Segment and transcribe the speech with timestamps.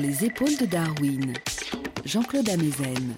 [0.00, 1.34] Les épaules de Darwin,
[2.04, 3.16] Jean-Claude Amezen.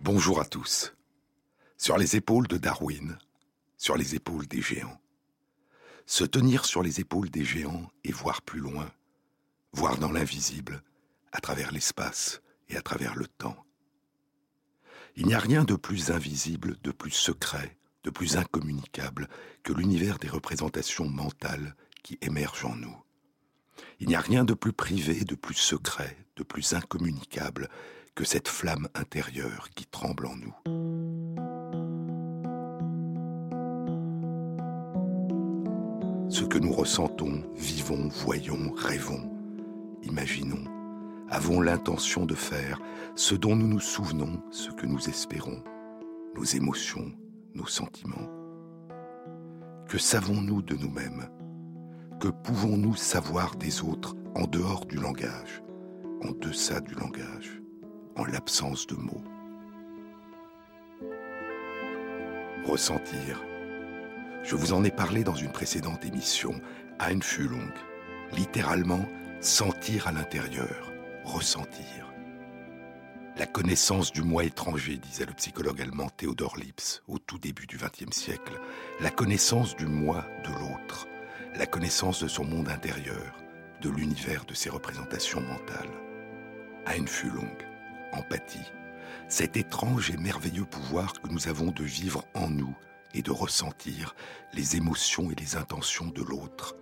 [0.00, 0.94] Bonjour à tous.
[1.76, 3.18] Sur les épaules de Darwin,
[3.76, 5.00] sur les épaules des géants.
[6.06, 8.88] Se tenir sur les épaules des géants et voir plus loin,
[9.72, 10.82] voir dans l'invisible,
[11.32, 13.64] à travers l'espace et à travers le temps.
[15.16, 19.28] Il n'y a rien de plus invisible, de plus secret, de plus incommunicable
[19.64, 23.01] que l'univers des représentations mentales qui émergent en nous.
[24.00, 27.68] Il n'y a rien de plus privé, de plus secret, de plus incommunicable
[28.14, 30.54] que cette flamme intérieure qui tremble en nous.
[36.28, 39.30] Ce que nous ressentons, vivons, voyons, rêvons,
[40.02, 40.64] imaginons,
[41.30, 42.80] avons l'intention de faire,
[43.14, 45.62] ce dont nous nous souvenons, ce que nous espérons,
[46.34, 47.12] nos émotions,
[47.54, 48.30] nos sentiments.
[49.88, 51.28] Que savons-nous de nous-mêmes?
[52.22, 55.60] Que pouvons-nous savoir des autres en dehors du langage,
[56.22, 57.60] en deçà du langage,
[58.14, 59.24] en l'absence de mots?
[62.64, 63.42] Ressentir.
[64.44, 66.54] Je vous en ai parlé dans une précédente émission,
[67.00, 67.72] Einfühlung,
[68.36, 69.04] littéralement
[69.40, 70.92] sentir à l'intérieur,
[71.24, 72.14] ressentir.
[73.36, 77.78] La connaissance du moi étranger, disait le psychologue allemand Theodor Lips au tout début du
[77.78, 78.60] XXe siècle.
[79.00, 81.08] La connaissance du moi de l'autre.
[81.54, 83.38] La connaissance de son monde intérieur,
[83.82, 85.90] de l'univers de ses représentations mentales.
[86.86, 87.56] Einfühlung,
[88.12, 88.72] empathie.
[89.28, 92.74] Cet étrange et merveilleux pouvoir que nous avons de vivre en nous
[93.12, 94.14] et de ressentir
[94.54, 96.74] les émotions et les intentions de l'autre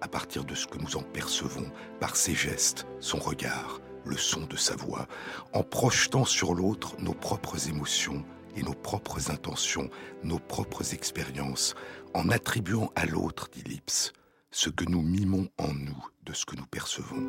[0.00, 4.42] à partir de ce que nous en percevons par ses gestes, son regard, le son
[4.46, 5.06] de sa voix,
[5.52, 8.24] en projetant sur l'autre nos propres émotions
[8.56, 9.88] et nos propres intentions,
[10.22, 11.74] nos propres expériences,
[12.14, 13.80] en attribuant à l'autre, dit
[14.50, 17.22] ce que nous mimons en nous de ce que nous percevons.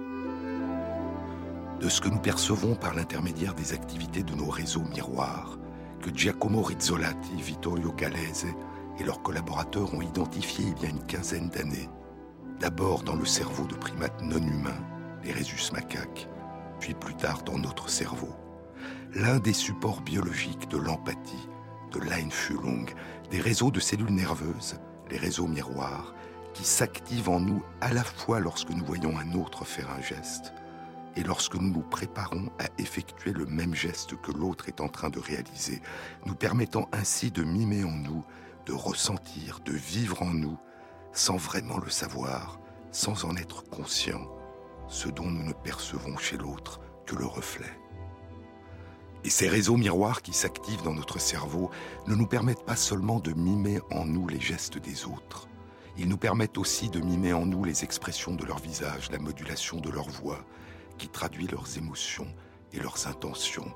[1.80, 5.58] De ce que nous percevons par l'intermédiaire des activités de nos réseaux miroirs,
[6.02, 8.48] que Giacomo Rizzolatti, Vittorio Galese
[9.00, 11.90] et leurs collaborateurs ont identifiés il y a une quinzaine d'années,
[12.60, 14.84] d'abord dans le cerveau de primates non humains,
[15.24, 16.28] les rhésus macaques,
[16.80, 18.30] puis plus tard dans notre cerveau.
[19.16, 21.48] L'un des supports biologiques de l'empathie,
[21.92, 22.90] de l'Einfühlung,
[23.30, 24.80] des réseaux de cellules nerveuses,
[25.12, 26.16] les réseaux miroirs,
[26.56, 30.52] qui s'activent en nous à la fois lorsque nous voyons un autre faire un geste
[31.16, 35.12] et lorsque nous nous préparons à effectuer le même geste que l'autre est en train
[35.12, 35.80] de réaliser,
[36.26, 38.26] nous permettant ainsi de mimer en nous,
[38.66, 40.58] de ressentir, de vivre en nous,
[41.12, 42.60] sans vraiment le savoir,
[42.92, 44.28] sans en être conscient,
[44.88, 47.83] ce dont nous ne percevons chez l'autre que le reflet.
[49.24, 51.72] Et ces réseaux miroirs qui s'activent dans notre cerveau
[52.08, 55.48] ne nous permettent pas seulement de mimer en nous les gestes des autres,
[55.96, 59.80] ils nous permettent aussi de mimer en nous les expressions de leur visage, la modulation
[59.80, 60.44] de leur voix,
[60.98, 62.28] qui traduit leurs émotions
[62.72, 63.72] et leurs intentions,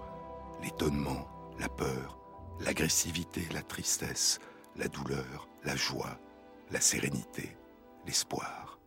[0.64, 1.28] l'étonnement,
[1.60, 2.18] la peur,
[2.60, 4.40] l'agressivité, la tristesse,
[4.78, 6.20] la douleur, la joie,
[6.72, 7.56] la sérénité,
[8.08, 8.80] l'espoir.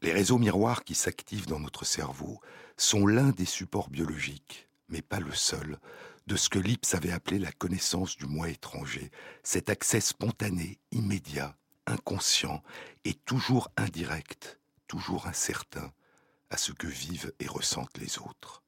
[0.00, 2.40] Les réseaux miroirs qui s'activent dans notre cerveau
[2.76, 5.78] sont l'un des supports biologiques, mais pas le seul,
[6.26, 9.10] de ce que Lips avait appelé la connaissance du moi étranger,
[9.42, 11.56] cet accès spontané, immédiat,
[11.86, 12.62] inconscient
[13.04, 15.92] et toujours indirect, toujours incertain
[16.50, 18.62] à ce que vivent et ressentent les autres.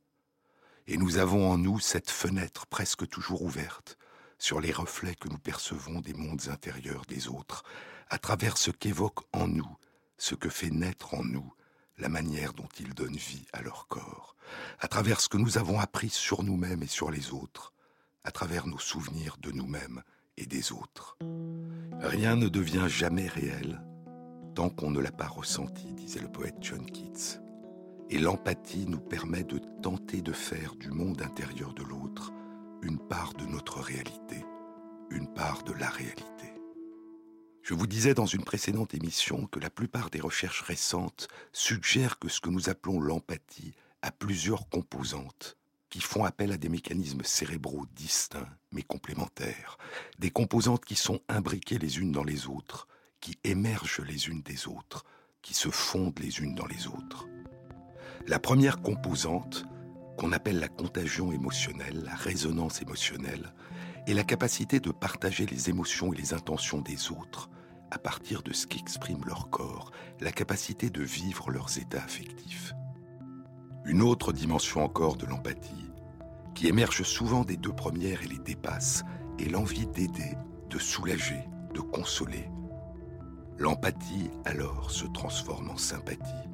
[0.87, 3.99] Et nous avons en nous cette fenêtre presque toujours ouverte
[4.39, 7.63] sur les reflets que nous percevons des mondes intérieurs des autres,
[8.09, 9.77] à travers ce qu'évoque en nous
[10.19, 11.53] ce que fait naître en nous
[12.03, 14.35] la manière dont ils donnent vie à leur corps,
[14.81, 17.73] à travers ce que nous avons appris sur nous-mêmes et sur les autres,
[18.25, 20.03] à travers nos souvenirs de nous-mêmes
[20.37, 21.17] et des autres.
[22.01, 23.81] Rien ne devient jamais réel
[24.57, 27.41] tant qu'on ne l'a pas ressenti, disait le poète John Keats.
[28.11, 32.33] Et l'empathie nous permet de tenter de faire du monde intérieur de l'autre
[32.83, 34.45] une part de notre réalité,
[35.11, 36.52] une part de la réalité.
[37.63, 42.29] Je vous disais dans une précédente émission que la plupart des recherches récentes suggèrent que
[42.29, 45.57] ce que nous appelons l'empathie a plusieurs composantes
[45.89, 49.79] qui font appel à des mécanismes cérébraux distincts mais complémentaires,
[50.19, 52.89] des composantes qui sont imbriquées les unes dans les autres,
[53.21, 55.05] qui émergent les unes des autres,
[55.41, 57.29] qui se fondent les unes dans les autres.
[58.27, 59.67] La première composante,
[60.17, 63.53] qu'on appelle la contagion émotionnelle, la résonance émotionnelle,
[64.07, 67.51] et la capacité de partager les émotions et les intentions des autres
[67.91, 72.73] à partir de ce qu'exprime leur corps, la capacité de vivre leurs états affectifs.
[73.85, 75.91] Une autre dimension encore de l'empathie,
[76.55, 79.05] qui émerge souvent des deux premières et les dépasse,
[79.39, 80.37] est l'envie d'aider,
[80.71, 81.45] de soulager,
[81.75, 82.49] de consoler.
[83.59, 86.49] L'empathie alors se transforme en sympathie.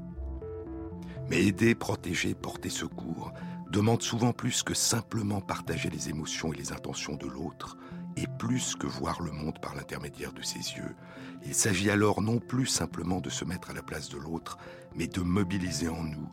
[1.31, 3.33] Mais aider, protéger, porter secours
[3.71, 7.77] demande souvent plus que simplement partager les émotions et les intentions de l'autre,
[8.17, 10.97] et plus que voir le monde par l'intermédiaire de ses yeux.
[11.45, 14.59] Il s'agit alors non plus simplement de se mettre à la place de l'autre,
[14.97, 16.29] mais de mobiliser en nous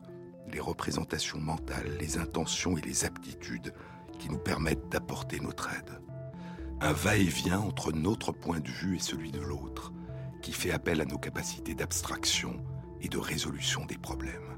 [0.52, 3.74] les représentations mentales, les intentions et les aptitudes
[4.20, 6.02] qui nous permettent d'apporter notre aide.
[6.82, 9.92] Un va-et-vient entre notre point de vue et celui de l'autre,
[10.42, 12.64] qui fait appel à nos capacités d'abstraction
[13.02, 14.55] et de résolution des problèmes.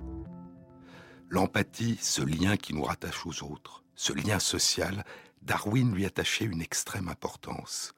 [1.30, 5.04] L'empathie, ce lien qui nous rattache aux autres, ce lien social,
[5.42, 7.94] Darwin lui attachait une extrême importance.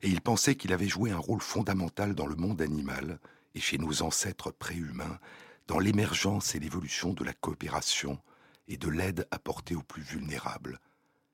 [0.00, 3.20] Et il pensait qu'il avait joué un rôle fondamental dans le monde animal
[3.54, 5.18] et chez nos ancêtres préhumains,
[5.66, 8.18] dans l'émergence et l'évolution de la coopération
[8.66, 10.80] et de l'aide apportée aux plus vulnérables,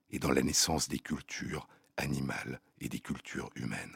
[0.09, 3.95] et dans la naissance des cultures animales et des cultures humaines.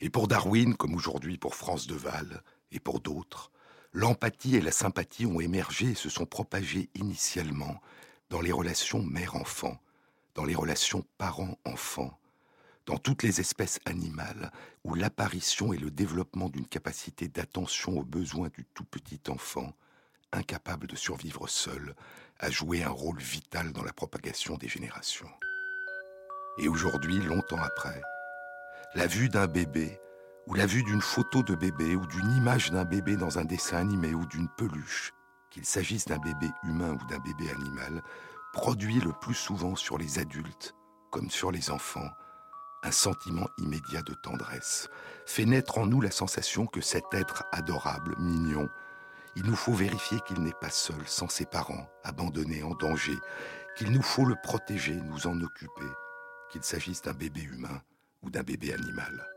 [0.00, 2.42] Et pour Darwin, comme aujourd'hui pour France Deval
[2.72, 3.50] et pour d'autres,
[3.96, 7.80] l'empathie et la sympathie ont émergé et se sont propagées initialement
[8.28, 9.80] dans les relations mère-enfant,
[10.34, 12.18] dans les relations parent-enfant,
[12.84, 14.52] dans toutes les espèces animales
[14.84, 19.72] où l'apparition et le développement d'une capacité d'attention aux besoins du tout petit enfant,
[20.30, 21.96] incapable de survivre seul,
[22.38, 25.30] a joué un rôle vital dans la propagation des générations.
[26.58, 28.02] Et aujourd'hui, longtemps après,
[28.94, 29.98] la vue d'un bébé
[30.46, 33.78] ou la vue d'une photo de bébé ou d'une image d'un bébé dans un dessin
[33.78, 35.12] animé ou d'une peluche,
[35.50, 38.02] qu'il s'agisse d'un bébé humain ou d'un bébé animal,
[38.52, 40.74] produit le plus souvent sur les adultes,
[41.10, 42.08] comme sur les enfants,
[42.82, 44.88] un sentiment immédiat de tendresse,
[45.26, 48.68] fait naître en nous la sensation que cet être adorable, mignon,
[49.34, 53.18] il nous faut vérifier qu'il n'est pas seul, sans ses parents, abandonné, en danger,
[53.76, 55.90] qu'il nous faut le protéger, nous en occuper,
[56.50, 57.82] qu'il s'agisse d'un bébé humain
[58.22, 59.35] ou d'un bébé animal.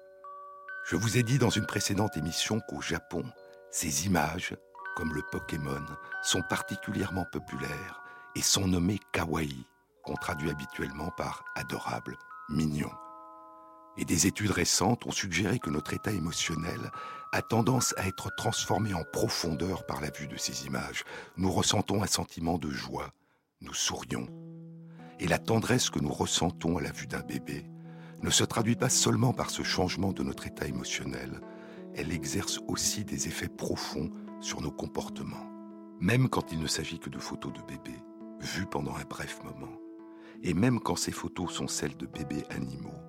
[0.89, 3.23] Je vous ai dit dans une précédente émission qu'au Japon,
[3.69, 4.57] ces images,
[4.95, 5.85] comme le Pokémon,
[6.23, 8.01] sont particulièrement populaires
[8.35, 9.67] et sont nommées kawaii,
[10.03, 12.17] qu'on traduit habituellement par adorable,
[12.49, 12.89] mignon.
[13.97, 16.89] Et des études récentes ont suggéré que notre état émotionnel
[17.33, 21.03] a tendance à être transformé en profondeur par la vue de ces images.
[21.37, 23.11] Nous ressentons un sentiment de joie,
[23.61, 24.25] nous sourions.
[25.19, 27.69] Et la tendresse que nous ressentons à la vue d'un bébé
[28.21, 31.41] ne se traduit pas seulement par ce changement de notre état émotionnel,
[31.95, 34.09] elle exerce aussi des effets profonds
[34.41, 35.49] sur nos comportements,
[35.99, 37.99] même quand il ne s'agit que de photos de bébés,
[38.41, 39.73] vues pendant un bref moment.
[40.43, 42.99] Et même quand ces photos sont celles de bébés animaux,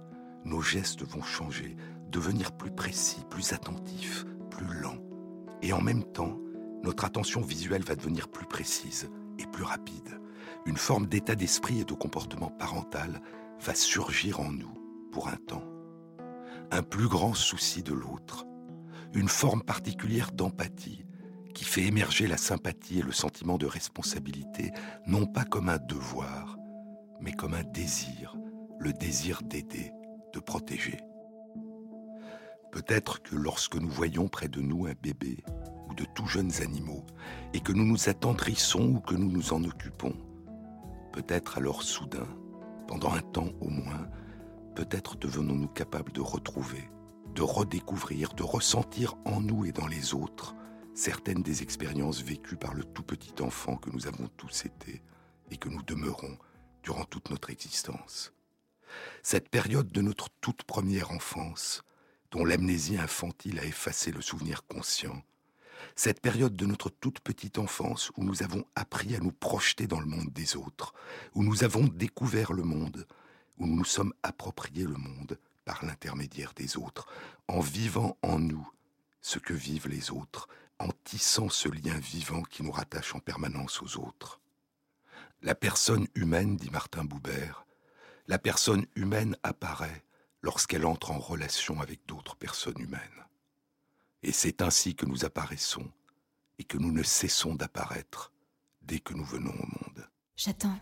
[0.45, 1.77] nos gestes vont changer,
[2.09, 4.99] devenir plus précis, plus attentifs, plus lents.
[5.63, 6.39] Et en même temps,
[6.83, 10.21] notre attention visuelle va devenir plus précise et plus rapide.
[10.67, 13.21] Une forme d'état d'esprit et de comportement parental
[13.61, 14.80] va surgir en nous
[15.11, 15.65] pour un temps.
[16.71, 18.47] Un plus grand souci de l'autre,
[19.15, 21.05] une forme particulière d'empathie
[21.55, 24.73] qui fait émerger la sympathie et le sentiment de responsabilité,
[25.07, 26.57] non pas comme un devoir,
[27.21, 28.37] mais comme un désir,
[28.79, 29.93] le désir d'aider,
[30.33, 30.99] de protéger.
[32.71, 35.43] Peut-être que lorsque nous voyons près de nous un bébé
[35.89, 37.05] ou de tout jeunes animaux,
[37.53, 40.15] et que nous nous attendrissons ou que nous nous en occupons,
[41.13, 42.29] peut-être alors soudain,
[42.87, 44.09] pendant un temps au moins,
[44.81, 46.89] peut-être devenons-nous capables de retrouver,
[47.35, 50.55] de redécouvrir, de ressentir en nous et dans les autres
[50.95, 55.03] certaines des expériences vécues par le tout petit enfant que nous avons tous été
[55.51, 56.35] et que nous demeurons
[56.83, 58.33] durant toute notre existence.
[59.23, 61.83] Cette période de notre toute première enfance,
[62.31, 65.23] dont l'amnésie infantile a effacé le souvenir conscient,
[65.95, 70.01] cette période de notre toute petite enfance où nous avons appris à nous projeter dans
[70.01, 70.95] le monde des autres,
[71.35, 73.07] où nous avons découvert le monde,
[73.61, 77.07] où nous nous sommes appropriés le monde par l'intermédiaire des autres,
[77.47, 78.69] en vivant en nous
[79.21, 80.49] ce que vivent les autres,
[80.79, 84.41] en tissant ce lien vivant qui nous rattache en permanence aux autres.
[85.43, 87.67] La personne humaine, dit Martin Boubert,
[88.27, 90.05] la personne humaine apparaît
[90.43, 93.27] lorsqu'elle entre en relation avec d'autres personnes humaines.
[94.23, 95.91] Et c'est ainsi que nous apparaissons
[96.59, 98.33] et que nous ne cessons d'apparaître
[98.83, 100.09] dès que nous venons au monde.
[100.37, 100.79] J'attends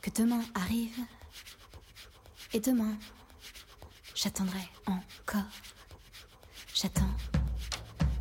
[0.00, 0.98] que demain arrive
[2.52, 2.96] et demain
[4.14, 5.42] j'attendrai encore.
[6.74, 7.14] J'attends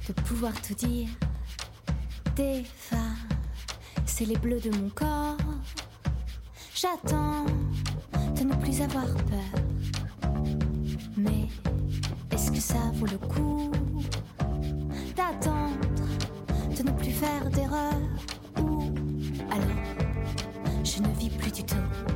[0.07, 1.09] de pouvoir tout dire.
[4.05, 5.37] C'est les bleus de mon corps.
[6.73, 7.45] J'attends
[8.37, 9.61] de ne plus avoir peur.
[11.17, 11.47] Mais
[12.31, 13.71] est-ce que ça vaut le coup
[15.17, 15.79] d'attendre,
[16.77, 17.99] de ne plus faire d'erreur
[18.59, 18.93] Ou
[19.51, 22.08] alors je ne vis plus du tout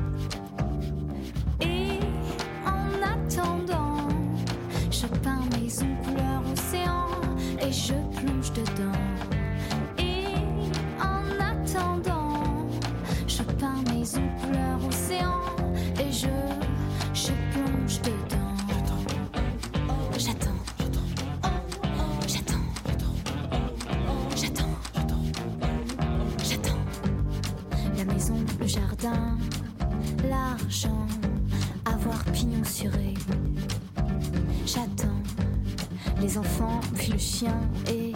[37.90, 38.14] et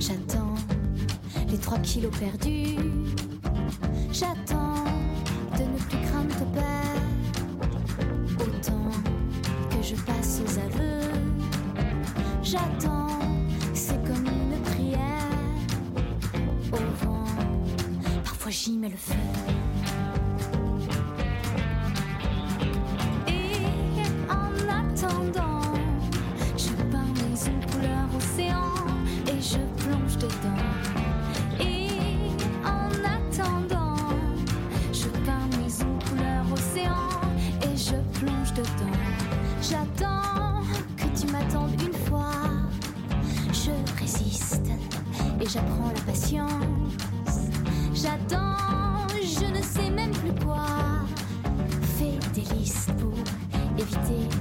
[0.00, 0.54] j'attends
[1.48, 2.85] les trois kilos perdus.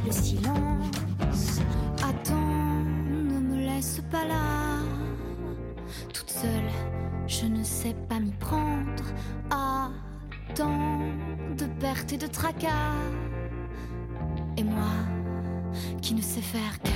[0.05, 1.59] Le silence.
[2.03, 2.83] Attends,
[3.13, 4.79] ne me laisse pas là.
[6.13, 6.69] Toute seule,
[7.27, 9.05] je ne sais pas m'y prendre.
[9.49, 9.89] À
[10.53, 10.99] tant
[11.57, 12.93] de pertes et de tracas.
[14.57, 14.93] Et moi,
[16.01, 16.94] qui ne sais faire qu'attendre.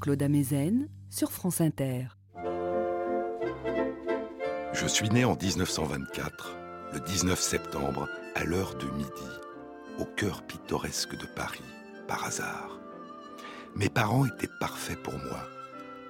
[0.00, 2.06] Jean-Claude Amezen sur France Inter.
[4.72, 6.56] Je suis né en 1924,
[6.94, 9.10] le 19 septembre, à l'heure de midi,
[9.98, 11.60] au cœur pittoresque de Paris,
[12.08, 12.80] par hasard.
[13.76, 15.46] Mes parents étaient parfaits pour moi.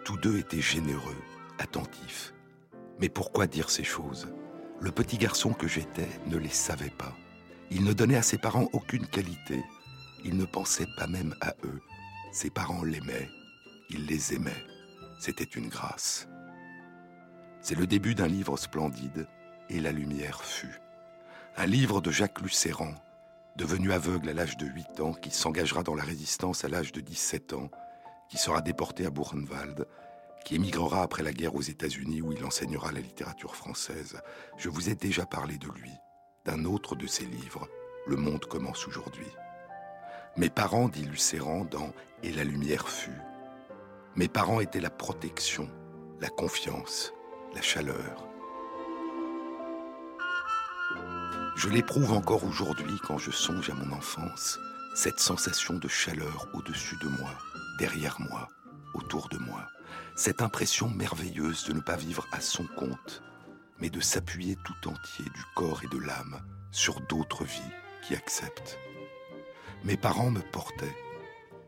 [0.04, 1.20] Tous deux étaient généreux,
[1.58, 2.32] attentifs.
[3.00, 4.28] Mais pourquoi dire ces choses?
[4.80, 7.16] Le petit garçon que j'étais ne les savait pas.
[7.72, 9.64] Il ne donnait à ses parents aucune qualité.
[10.24, 11.80] Il ne pensait pas même à eux.
[12.30, 13.28] Ses parents l'aimaient.
[13.92, 14.64] Il les aimait.
[15.18, 16.28] C'était une grâce.
[17.60, 19.26] C'est le début d'un livre splendide,
[19.68, 20.80] Et la lumière fut.
[21.56, 22.94] Un livre de Jacques Lucéran,
[23.56, 27.00] devenu aveugle à l'âge de 8 ans, qui s'engagera dans la résistance à l'âge de
[27.00, 27.70] 17 ans,
[28.28, 29.86] qui sera déporté à Buchenwald,
[30.44, 34.20] qui émigrera après la guerre aux États-Unis où il enseignera la littérature française.
[34.56, 35.92] Je vous ai déjà parlé de lui,
[36.44, 37.68] d'un autre de ses livres,
[38.06, 39.26] Le monde commence aujourd'hui.
[40.36, 41.92] Mes parents, dit Lucéran dans
[42.22, 43.20] Et la lumière fut.
[44.16, 45.70] Mes parents étaient la protection,
[46.20, 47.12] la confiance,
[47.54, 48.26] la chaleur.
[51.56, 54.58] Je l'éprouve encore aujourd'hui quand je songe à mon enfance,
[54.96, 57.30] cette sensation de chaleur au-dessus de moi,
[57.78, 58.48] derrière moi,
[58.94, 59.68] autour de moi,
[60.16, 63.22] cette impression merveilleuse de ne pas vivre à son compte,
[63.78, 66.40] mais de s'appuyer tout entier du corps et de l'âme
[66.72, 67.60] sur d'autres vies
[68.02, 68.76] qui acceptent.
[69.84, 70.96] Mes parents me portaient.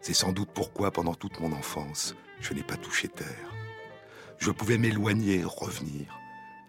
[0.02, 3.54] C'est sans doute pourquoi pendant toute mon enfance, je n'ai pas touché terre.
[4.38, 6.18] Je pouvais m'éloigner, revenir.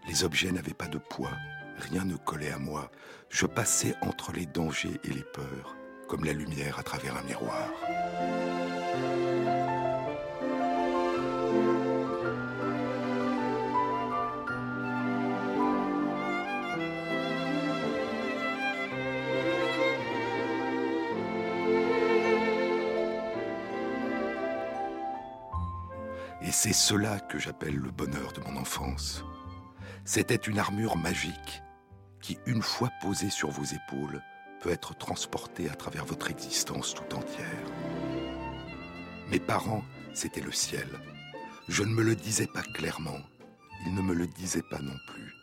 [0.07, 1.33] Les objets n'avaient pas de poids,
[1.79, 2.91] rien ne collait à moi.
[3.29, 5.75] Je passais entre les dangers et les peurs,
[6.07, 7.71] comme la lumière à travers un miroir.
[26.53, 29.25] C'est cela que j'appelle le bonheur de mon enfance.
[30.05, 31.63] C'était une armure magique
[32.22, 34.22] qui, une fois posée sur vos épaules,
[34.62, 37.48] peut être transportée à travers votre existence tout entière.
[39.29, 39.83] Mes parents,
[40.13, 40.88] c'était le ciel.
[41.69, 43.19] Je ne me le disais pas clairement,
[43.88, 45.33] ils ne me le disaient pas non plus,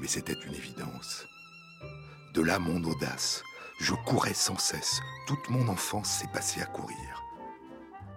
[0.00, 1.26] mais c'était une évidence.
[2.34, 3.44] De là mon audace,
[3.78, 7.19] je courais sans cesse, toute mon enfance s'est passée à courir.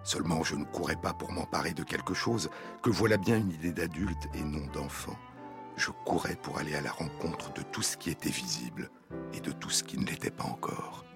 [0.04, 2.50] Seulement je ne courais pas pour m'emparer de quelque chose
[2.82, 5.16] que voilà bien une idée d'adulte et non d'enfant.
[5.76, 8.90] Je courais pour aller à la rencontre de tout ce qui était visible
[9.32, 11.06] et de tout ce qui ne l'était pas encore.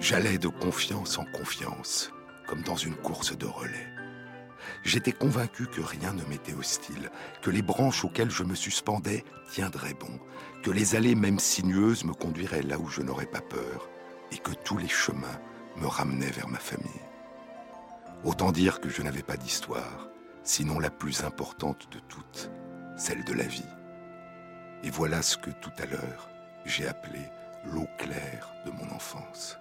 [0.00, 2.12] J'allais de confiance en confiance,
[2.48, 3.88] comme dans une course de relais.
[4.82, 7.10] J'étais convaincu que rien ne m'était hostile,
[7.42, 10.18] que les branches auxquelles je me suspendais tiendraient bon,
[10.62, 13.88] que les allées même sinueuses me conduiraient là où je n'aurais pas peur,
[14.32, 15.40] et que tous les chemins
[15.76, 16.88] me ramenaient vers ma famille.
[18.24, 20.08] Autant dire que je n'avais pas d'histoire,
[20.42, 22.50] sinon la plus importante de toutes,
[22.96, 23.62] celle de la vie.
[24.82, 26.28] Et voilà ce que tout à l'heure
[26.64, 27.20] j'ai appelé
[27.66, 29.58] l'eau claire de mon enfance.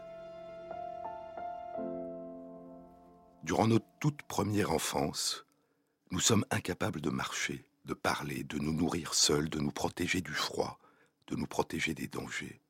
[3.44, 5.46] Durant notre toute première enfance,
[6.12, 10.34] nous sommes incapables de marcher, de parler, de nous nourrir seuls, de nous protéger du
[10.34, 10.80] froid,
[11.28, 12.62] de nous protéger des dangers.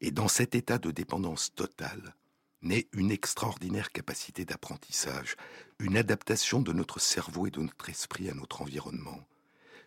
[0.00, 2.16] Et dans cet état de dépendance totale,
[2.62, 5.36] naît une extraordinaire capacité d'apprentissage,
[5.78, 9.26] une adaptation de notre cerveau et de notre esprit à notre environnement,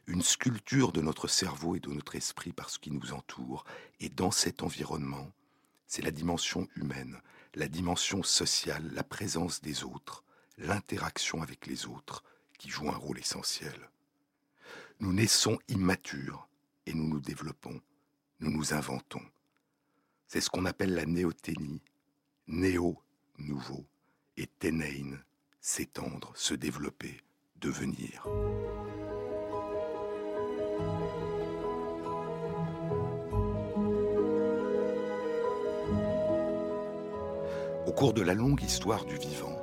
[0.07, 3.63] une sculpture de notre cerveau et de notre esprit par ce qui nous entoure,
[3.99, 5.31] et dans cet environnement,
[5.87, 7.21] c'est la dimension humaine,
[7.55, 10.23] la dimension sociale, la présence des autres,
[10.57, 12.23] l'interaction avec les autres
[12.57, 13.89] qui joue un rôle essentiel.
[14.99, 16.47] Nous naissons immatures
[16.85, 17.79] et nous nous développons,
[18.39, 19.23] nous nous inventons.
[20.27, 21.81] C'est ce qu'on appelle la néothénie,
[22.47, 22.97] néo,
[23.38, 23.85] nouveau,
[24.38, 25.17] et ténein,
[25.62, 27.21] s'étendre, se développer,
[27.62, 28.27] devenir.
[37.85, 39.57] Au cours de la longue histoire du vivant,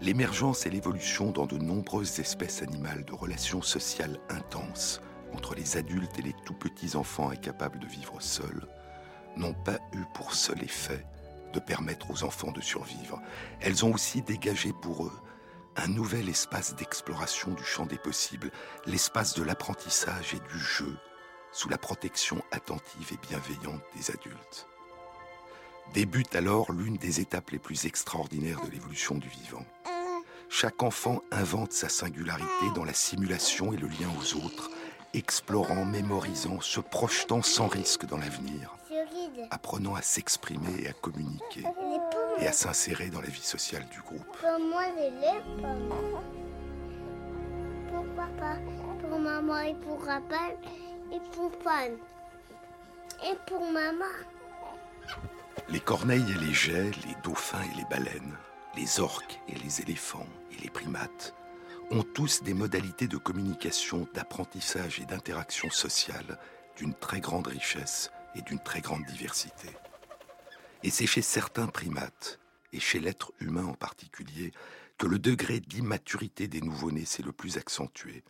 [0.00, 5.00] l'émergence et l'évolution dans de nombreuses espèces animales de relations sociales intenses
[5.32, 8.66] entre les adultes et les tout petits enfants incapables de vivre seuls
[9.36, 11.06] n'ont pas eu pour seul effet
[11.52, 13.20] de permettre aux enfants de survivre.
[13.60, 15.12] Elles ont aussi dégagé pour eux
[15.76, 18.50] un nouvel espace d'exploration du champ des possibles,
[18.86, 20.96] l'espace de l'apprentissage et du jeu,
[21.52, 24.66] sous la protection attentive et bienveillante des adultes.
[25.94, 29.64] Débute alors l'une des étapes les plus extraordinaires de l'évolution du vivant.
[30.48, 34.70] Chaque enfant invente sa singularité dans la simulation et le lien aux autres,
[35.14, 38.74] explorant, mémorisant, se projetant sans risque dans l'avenir,
[39.50, 41.64] apprenant à s'exprimer et à communiquer,
[42.38, 44.36] et à s'insérer dans la vie sociale du groupe.
[44.38, 44.84] Pour moi,
[47.88, 48.56] pour papa,
[49.00, 50.50] pour maman et pour papa,
[51.12, 51.90] et pour Pan,
[53.24, 54.04] et pour maman.
[55.68, 58.36] Les corneilles et les jets, les dauphins et les baleines,
[58.76, 61.34] les orques et les éléphants et les primates
[61.90, 66.38] ont tous des modalités de communication, d'apprentissage et d'interaction sociale
[66.76, 69.68] d'une très grande richesse et d'une très grande diversité.
[70.82, 72.38] Et c'est chez certains primates,
[72.72, 74.52] et chez l'être humain en particulier,
[74.98, 78.24] que le degré d'immaturité des nouveau-nés s'est le plus accentué,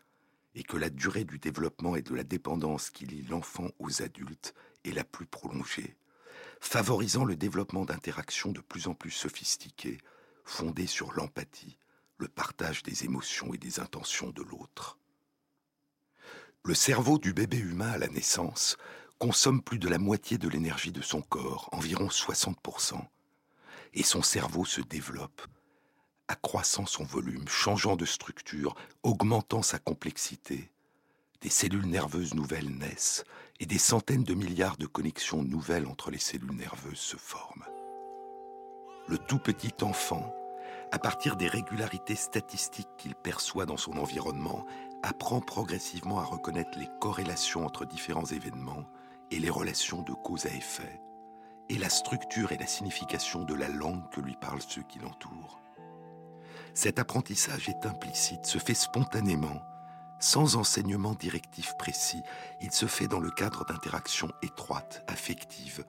[0.55, 4.55] et que la durée du développement et de la dépendance qui lie l'enfant aux adultes
[4.85, 5.97] est la plus prolongée,
[6.61, 9.99] favorisant le développement d'interactions de plus en plus sophistiquées,
[10.45, 11.79] fondées sur l'empathie,
[12.19, 14.99] le partage des émotions et des intentions de l'autre.
[16.65, 18.77] Le cerveau du bébé humain à la naissance
[19.23, 23.01] consomme plus de la moitié de l'énergie de son corps, environ 60%,
[23.95, 25.43] et son cerveau se développe,
[26.27, 30.73] accroissant son volume, changeant de structure, augmentant sa complexité,
[31.41, 33.23] des cellules nerveuses nouvelles naissent
[33.61, 37.67] et des centaines de milliards de connexions nouvelles entre les cellules nerveuses se forment.
[39.07, 40.35] Le tout petit enfant,
[40.91, 44.67] à partir des régularités statistiques qu'il perçoit dans son environnement,
[45.05, 48.85] apprend progressivement à reconnaître les corrélations entre différents événements
[49.33, 51.01] et les relations de cause à effet,
[51.71, 55.59] et la structure et la signification de la langue que lui parlent ceux qui l'entourent.
[56.75, 59.63] Cet apprentissage est implicite, se fait spontanément,
[60.21, 62.23] sans enseignement directif précis,
[62.61, 65.85] il se fait dans le cadre d'interactions étroites, affectives,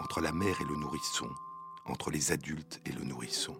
[0.00, 1.30] entre la mère et le nourrisson,
[1.86, 3.56] entre les adultes et le nourrisson.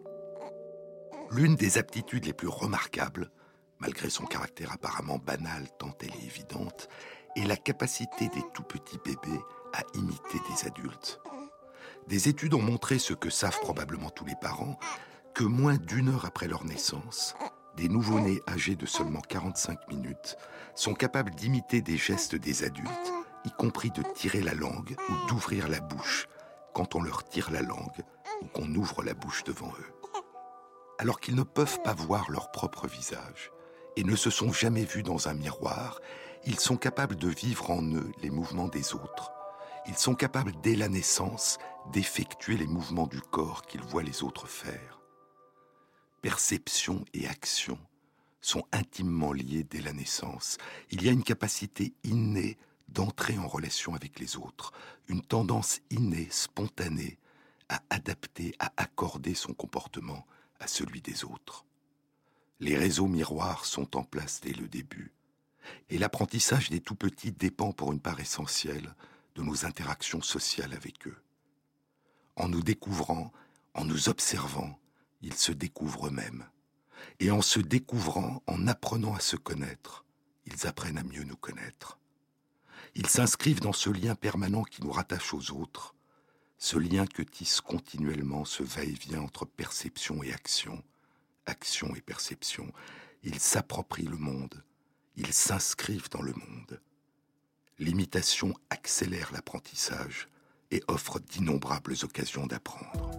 [1.31, 3.31] L'une des aptitudes les plus remarquables,
[3.79, 6.89] malgré son caractère apparemment banal tant elle est évidente,
[7.39, 9.41] est la capacité des tout petits bébés
[9.73, 11.21] à imiter des adultes.
[12.07, 14.79] Des études ont montré ce que savent probablement tous les parents,
[15.35, 17.35] que moins d'une heure après leur naissance,
[17.77, 20.37] des nouveau-nés âgés de seulement 45 minutes
[20.75, 23.13] sont capables d'imiter des gestes des adultes,
[23.45, 26.27] y compris de tirer la langue ou d'ouvrir la bouche
[26.75, 28.03] quand on leur tire la langue
[28.43, 29.95] ou qu'on ouvre la bouche devant eux.
[30.99, 33.53] Alors qu'ils ne peuvent pas voir leur propre visage
[33.97, 36.01] et ne se sont jamais vus dans un miroir,
[36.47, 39.33] ils sont capables de vivre en eux les mouvements des autres.
[39.87, 41.59] Ils sont capables dès la naissance
[41.93, 45.01] d'effectuer les mouvements du corps qu'ils voient les autres faire.
[46.21, 47.79] Perception et action
[48.41, 50.59] sont intimement liés dès la naissance.
[50.91, 52.57] Il y a une capacité innée
[52.89, 54.73] d'entrer en relation avec les autres,
[55.09, 57.19] une tendance innée, spontanée,
[57.69, 60.27] à adapter, à accorder son comportement
[60.61, 61.65] à celui des autres.
[62.61, 65.13] Les réseaux miroirs sont en place dès le début,
[65.91, 68.95] et l'apprentissage des tout petits dépend pour une part essentielle
[69.35, 71.17] de nos interactions sociales avec eux.
[72.37, 73.33] En nous découvrant,
[73.75, 74.79] en nous observant,
[75.23, 76.47] ils se découvrent eux-mêmes.
[77.21, 80.05] Et en se découvrant, en apprenant à se connaître,
[80.47, 81.99] ils apprennent à mieux nous connaître.
[82.95, 85.95] Ils s'inscrivent dans ce lien permanent qui nous rattache aux autres,
[86.59, 90.83] ce lien que tisse continuellement ce va-et-vient entre perception et action,
[91.47, 92.73] action et perception.
[93.23, 94.65] Ils s'approprient le monde,
[95.19, 96.81] ils s'inscrivent dans le monde.
[97.81, 100.29] L'imitation accélère l'apprentissage
[100.71, 103.11] et offre d'innombrables occasions d'apprendre.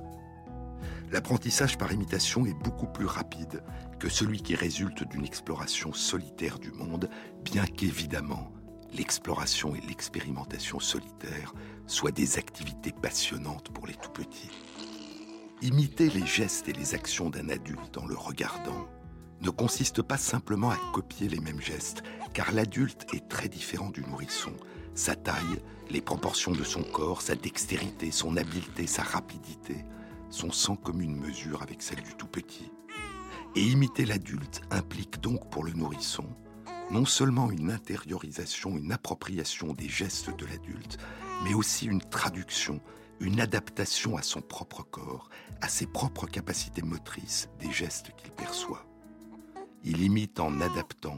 [1.12, 3.64] L'apprentissage par imitation est beaucoup plus rapide
[4.00, 7.10] que celui qui résulte d'une exploration solitaire du monde,
[7.44, 8.54] bien qu'évidemment
[8.94, 11.54] l'exploration et l'expérimentation solitaire
[11.86, 14.52] soient des activités passionnantes pour les tout petits.
[15.62, 18.88] Imiter les gestes et les actions d'un adulte en le regardant
[19.42, 24.02] ne consiste pas simplement à copier les mêmes gestes, car l'adulte est très différent du
[24.02, 24.54] nourrisson.
[24.94, 29.86] Sa taille, les proportions de son corps, sa dextérité, son habileté, sa rapidité
[30.30, 32.72] sont sans commune mesure avec celles du tout petit.
[33.56, 36.26] Et imiter l'adulte implique donc pour le nourrisson
[36.92, 40.98] non seulement une intériorisation, une appropriation des gestes de l'adulte,
[41.44, 42.82] mais aussi une traduction,
[43.20, 45.30] une adaptation à son propre corps,
[45.62, 48.89] à ses propres capacités motrices des gestes qu'il perçoit.
[49.84, 51.18] Il imite en adaptant,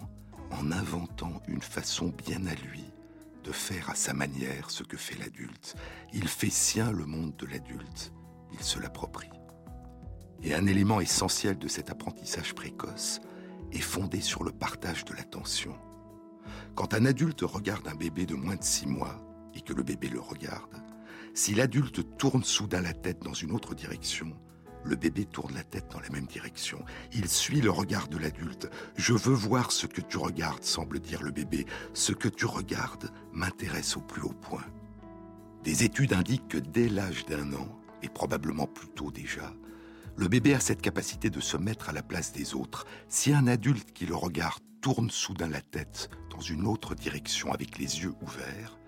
[0.51, 2.85] en inventant une façon bien à lui
[3.43, 5.75] de faire à sa manière ce que fait l'adulte.
[6.13, 8.13] Il fait sien le monde de l'adulte,
[8.53, 9.29] il se l'approprie.
[10.43, 13.19] Et un élément essentiel de cet apprentissage précoce
[13.71, 15.75] est fondé sur le partage de l'attention.
[16.75, 19.17] Quand un adulte regarde un bébé de moins de six mois
[19.55, 20.83] et que le bébé le regarde,
[21.33, 24.35] si l'adulte tourne soudain la tête dans une autre direction,
[24.83, 26.83] le bébé tourne la tête dans la même direction.
[27.13, 28.69] Il suit le regard de l'adulte.
[28.95, 31.65] Je veux voir ce que tu regardes, semble dire le bébé.
[31.93, 34.65] Ce que tu regardes m'intéresse au plus haut point.
[35.63, 39.53] Des études indiquent que dès l'âge d'un an, et probablement plus tôt déjà,
[40.17, 42.85] le bébé a cette capacité de se mettre à la place des autres.
[43.07, 47.77] Si un adulte qui le regarde tourne soudain la tête dans une autre direction avec
[47.77, 48.79] les yeux ouverts,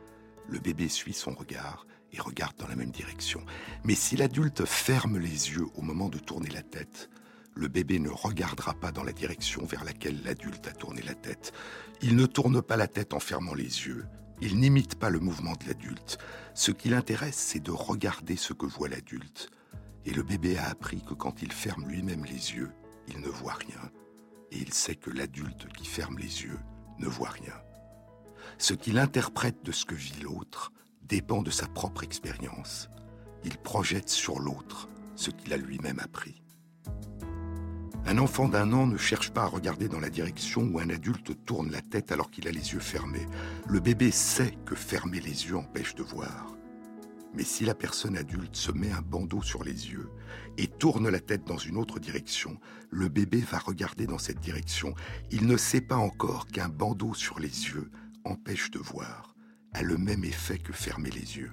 [0.47, 3.43] le bébé suit son regard et regarde dans la même direction.
[3.84, 7.10] Mais si l'adulte ferme les yeux au moment de tourner la tête,
[7.56, 11.54] le bébé ne regardera pas dans la direction vers laquelle l'adulte a tourné la tête.
[12.02, 14.06] Il ne tourne pas la tête en fermant les yeux.
[14.41, 16.17] Il n'imite pas le mouvement de l'adulte.
[16.56, 19.49] Ce qui l'intéresse, c'est de regarder ce que voit l'adulte.
[20.06, 22.71] Et le bébé a appris que quand il ferme lui-même les yeux,
[23.08, 23.91] il ne voit rien.
[24.52, 26.60] Et il sait que l'adulte qui ferme les yeux
[26.99, 27.54] ne voit rien.
[28.58, 30.71] Ce qu'il interprète de ce que vit l'autre
[31.13, 32.89] dépend de sa propre expérience.
[33.43, 36.41] Il projette sur l'autre ce qu'il a lui-même appris.
[38.08, 41.45] Un enfant d'un an ne cherche pas à regarder dans la direction où un adulte
[41.45, 43.28] tourne la tête alors qu'il a les yeux fermés.
[43.67, 46.56] Le bébé sait que fermer les yeux empêche de voir.
[47.36, 50.10] Mais si la personne adulte se met un bandeau sur les yeux
[50.58, 52.58] et tourne la tête dans une autre direction,
[52.89, 54.95] le bébé va regarder dans cette direction.
[55.30, 57.91] Il ne sait pas encore qu'un bandeau sur les yeux
[58.26, 59.33] empêche de voir,
[59.73, 61.51] a le même effet que fermer les yeux.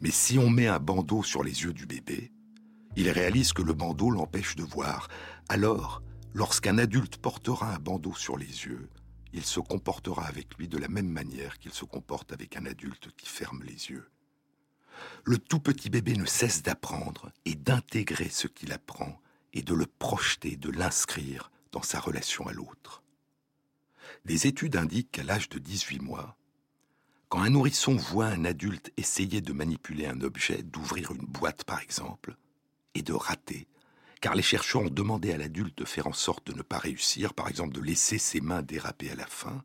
[0.00, 2.32] Mais si on met un bandeau sur les yeux du bébé,
[2.96, 5.08] il réalise que le bandeau l'empêche de voir.
[5.48, 6.02] Alors,
[6.34, 8.88] lorsqu'un adulte portera un bandeau sur les yeux,
[9.32, 13.10] il se comportera avec lui de la même manière qu'il se comporte avec un adulte
[13.16, 14.08] qui ferme les yeux
[15.24, 19.20] le tout petit bébé ne cesse d'apprendre et d'intégrer ce qu'il apprend
[19.52, 23.02] et de le projeter, de l'inscrire dans sa relation à l'autre.
[24.24, 26.36] Des études indiquent qu'à l'âge de 18 mois,
[27.30, 31.80] quand un nourrisson voit un adulte essayer de manipuler un objet, d'ouvrir une boîte par
[31.80, 32.36] exemple,
[32.94, 33.68] et de rater,
[34.20, 37.32] car les chercheurs ont demandé à l'adulte de faire en sorte de ne pas réussir,
[37.32, 39.62] par exemple de laisser ses mains déraper à la fin,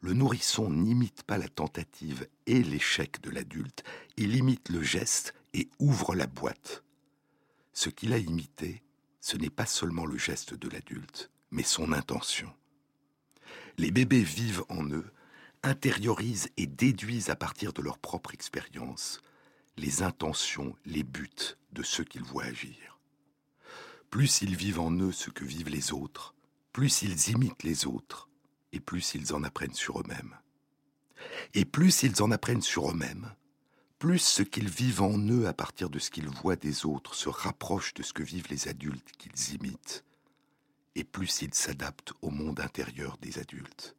[0.00, 3.82] le nourrisson n'imite pas la tentative et l'échec de l'adulte,
[4.16, 6.84] il imite le geste et ouvre la boîte.
[7.72, 8.82] Ce qu'il a imité,
[9.20, 12.52] ce n'est pas seulement le geste de l'adulte, mais son intention.
[13.78, 15.10] Les bébés vivent en eux,
[15.62, 19.20] intériorisent et déduisent à partir de leur propre expérience
[19.76, 22.98] les intentions, les buts de ceux qu'ils voient agir.
[24.10, 26.34] Plus ils vivent en eux ce que vivent les autres,
[26.72, 28.28] plus ils imitent les autres,
[28.72, 30.36] et plus ils en apprennent sur eux-mêmes.
[31.54, 33.34] Et plus ils en apprennent sur eux-mêmes,
[33.98, 37.28] plus ce qu'ils vivent en eux à partir de ce qu'ils voient des autres se
[37.28, 40.04] rapproche de ce que vivent les adultes qu'ils imitent,
[40.94, 43.96] et plus ils s'adaptent au monde intérieur des adultes.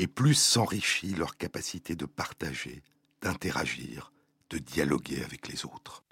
[0.00, 2.82] Et plus s'enrichit leur capacité de partager,
[3.20, 4.14] d'interagir,
[4.48, 6.04] de dialoguer avec les autres.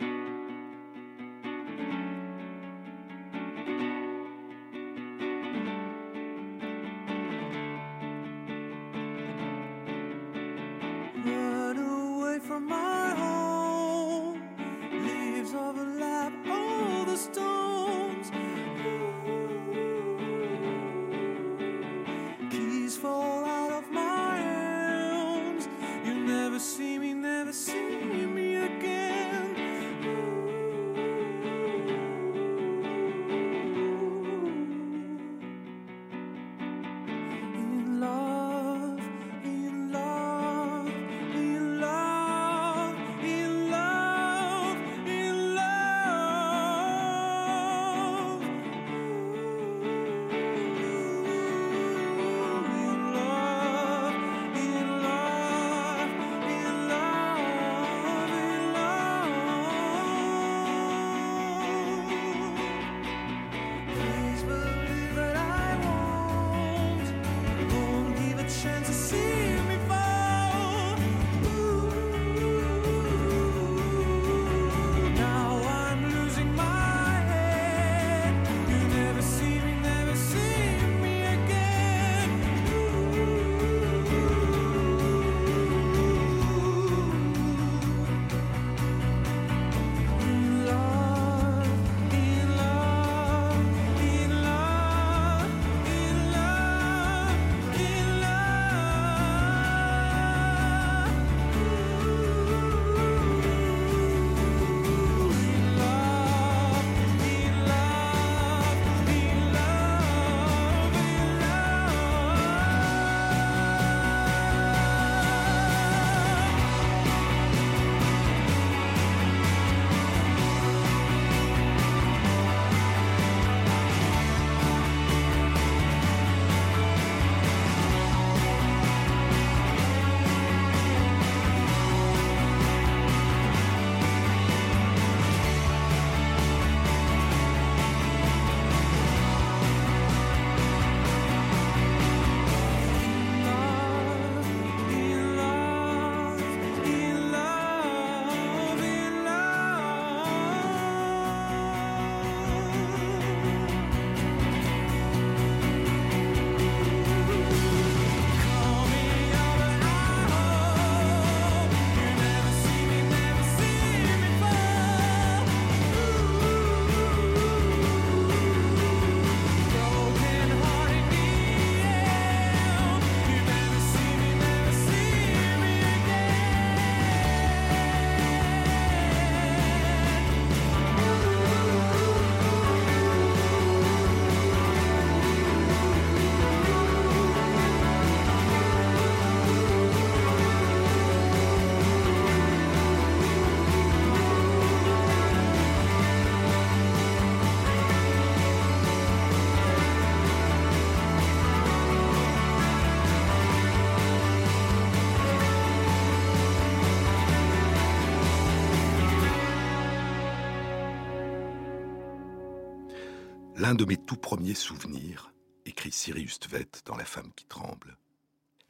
[213.69, 215.31] L'un de mes tout premiers souvenirs,
[215.67, 217.99] écrit Sirius Tvet dans La femme qui tremble,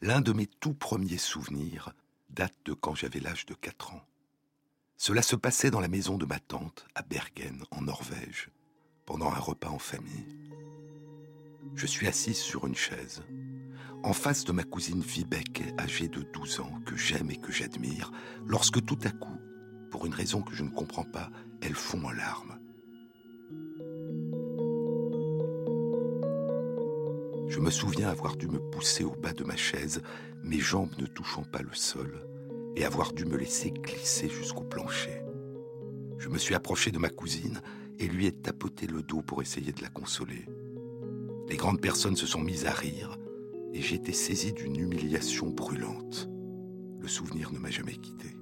[0.01, 1.93] l'un de mes tout premiers souvenirs
[2.31, 4.05] date de quand j'avais l'âge de 4 ans.
[4.97, 8.51] Cela se passait dans la maison de ma tante à Bergen, en Norvège,
[9.07, 10.51] pendant un repas en famille.
[11.77, 13.23] Je suis assise sur une chaise,
[14.03, 18.11] en face de ma cousine Vibeke, âgée de 12 ans, que j'aime et que j'admire,
[18.47, 19.39] lorsque tout à coup,
[19.93, 21.31] pour une raison que je ne comprends pas,
[21.61, 22.58] elle fond en larmes.
[27.49, 30.03] Je me souviens avoir dû me pousser au bas de ma chaise,
[30.43, 32.27] mes jambes ne touchant pas le sol,
[32.77, 35.23] et avoir dû me laisser glisser jusqu'au plancher.
[36.19, 37.63] Je me suis approché de ma cousine
[37.99, 40.45] et lui ai tapoté le dos pour essayer de la consoler.
[41.49, 43.17] Les grandes personnes se sont mises à rire
[43.73, 46.29] et j'ai été saisi d'une humiliation brûlante.
[47.01, 48.37] Le souvenir ne m'a jamais quitté.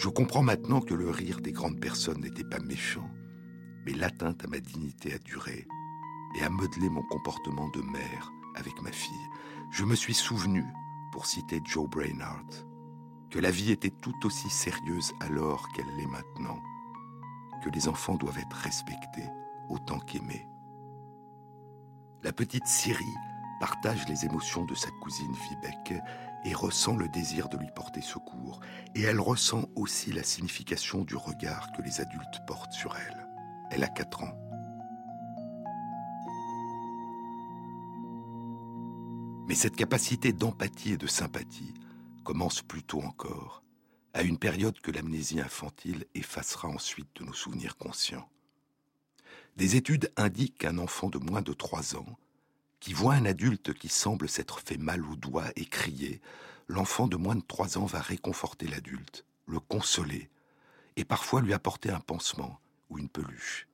[0.00, 3.10] Je comprends maintenant que le rire des grandes personnes n'était pas méchant,
[3.84, 5.66] mais l'atteinte à ma dignité a duré,
[6.38, 9.28] et à modeler mon comportement de mère avec ma fille.
[9.70, 10.64] Je me suis souvenu,
[11.12, 12.46] pour citer Joe Brainard,
[13.28, 16.62] que la vie était tout aussi sérieuse alors qu'elle l'est maintenant,
[17.62, 19.28] que les enfants doivent être respectés
[19.68, 20.48] autant qu'aimés.
[22.22, 23.04] La petite Syrie
[23.60, 26.00] partage les émotions de sa cousine Vibeke
[26.44, 28.60] et ressent le désir de lui porter secours,
[28.94, 33.26] et elle ressent aussi la signification du regard que les adultes portent sur elle.
[33.70, 34.36] Elle a 4 ans.
[39.46, 41.74] Mais cette capacité d'empathie et de sympathie
[42.24, 43.64] commence plus tôt encore,
[44.14, 48.28] à une période que l'amnésie infantile effacera ensuite de nos souvenirs conscients.
[49.56, 52.16] Des études indiquent qu'un enfant de moins de 3 ans,
[52.80, 56.20] qui voit un adulte qui semble s'être fait mal au doigt et crier,
[56.66, 60.30] l'enfant de moins de 3 ans va réconforter l'adulte, le consoler,
[60.96, 63.68] et parfois lui apporter un pansement ou une peluche.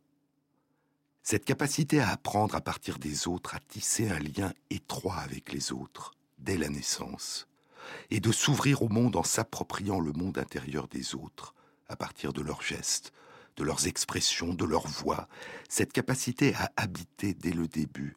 [1.23, 5.73] Cette capacité à apprendre à partir des autres, à tisser un lien étroit avec les
[5.73, 7.49] autres, dès la naissance,
[8.11, 11.55] et de s'ouvrir au monde en s'appropriant le monde intérieur des autres,
[11.89, 13.13] à partir de leurs gestes,
[13.57, 15.29] de leurs expressions, de leur voix,
[15.69, 18.17] cette capacité à habiter dès le début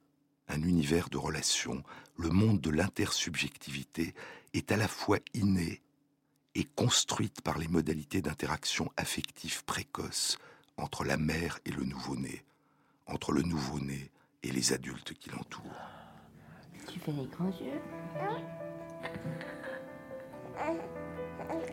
[0.49, 1.83] un univers de relations,
[2.17, 4.13] le monde de l'intersubjectivité,
[4.53, 5.81] est à la fois innée
[6.55, 10.38] et construite par les modalités d'interaction affective précoce
[10.77, 12.43] entre la mère et le nouveau-né,
[13.05, 14.09] entre le nouveau-né
[14.43, 15.63] et les adultes qui l'entourent.
[16.91, 17.79] Tu fais les grands yeux?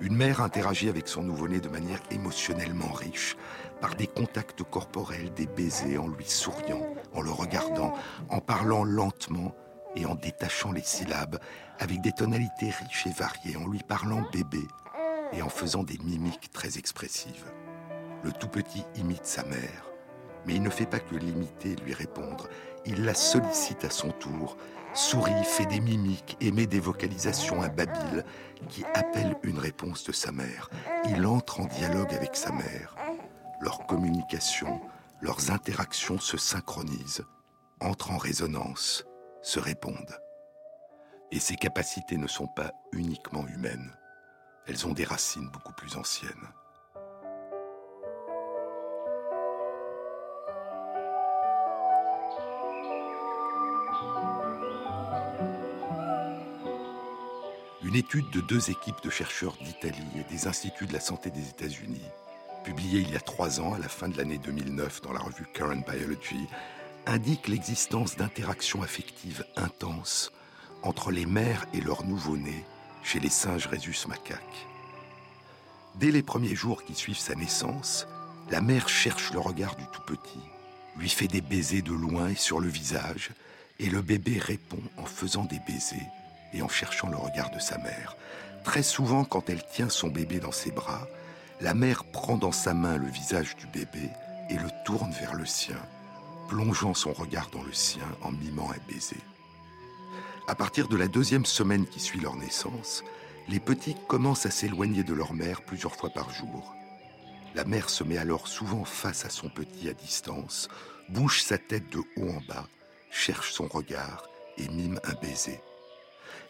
[0.00, 3.36] Une mère interagit avec son nouveau-né de manière émotionnellement riche,
[3.80, 7.94] par des contacts corporels, des baisers, en lui souriant, en le regardant,
[8.28, 9.54] en parlant lentement
[9.94, 11.38] et en détachant les syllabes,
[11.78, 14.66] avec des tonalités riches et variées, en lui parlant bébé
[15.32, 17.46] et en faisant des mimiques très expressives.
[18.22, 19.90] Le tout petit imite sa mère,
[20.46, 22.48] mais il ne fait pas que l'imiter et lui répondre.
[22.86, 24.56] Il la sollicite à son tour,
[24.94, 28.24] sourit, fait des mimiques, émet des vocalisations imbabiles
[28.68, 30.70] qui appellent une réponse de sa mère.
[31.08, 32.96] Il entre en dialogue avec sa mère.
[33.60, 34.80] Leur communication,
[35.20, 37.24] leurs interactions se synchronisent,
[37.80, 39.04] entrent en résonance,
[39.42, 40.20] se répondent.
[41.32, 43.92] Et ces capacités ne sont pas uniquement humaines,
[44.66, 46.30] elles ont des racines beaucoup plus anciennes.
[57.96, 61.48] Une étude de deux équipes de chercheurs d'Italie et des instituts de la santé des
[61.48, 62.04] États-Unis,
[62.62, 65.46] publiée il y a trois ans à la fin de l'année 2009 dans la revue
[65.54, 66.46] Current Biology,
[67.06, 70.30] indique l'existence d'interactions affectives intenses
[70.82, 72.66] entre les mères et leurs nouveau-nés
[73.02, 74.66] chez les singes rhésus macaques.
[75.94, 78.06] Dès les premiers jours qui suivent sa naissance,
[78.50, 80.44] la mère cherche le regard du tout petit,
[80.98, 83.30] lui fait des baisers de loin et sur le visage,
[83.78, 86.10] et le bébé répond en faisant des baisers
[86.56, 88.16] et en cherchant le regard de sa mère.
[88.64, 91.06] Très souvent, quand elle tient son bébé dans ses bras,
[91.60, 94.10] la mère prend dans sa main le visage du bébé
[94.50, 95.78] et le tourne vers le sien,
[96.48, 99.20] plongeant son regard dans le sien en mimant un baiser.
[100.48, 103.02] À partir de la deuxième semaine qui suit leur naissance,
[103.48, 106.74] les petits commencent à s'éloigner de leur mère plusieurs fois par jour.
[107.54, 110.68] La mère se met alors souvent face à son petit à distance,
[111.08, 112.66] bouge sa tête de haut en bas,
[113.10, 115.60] cherche son regard et mime un baiser.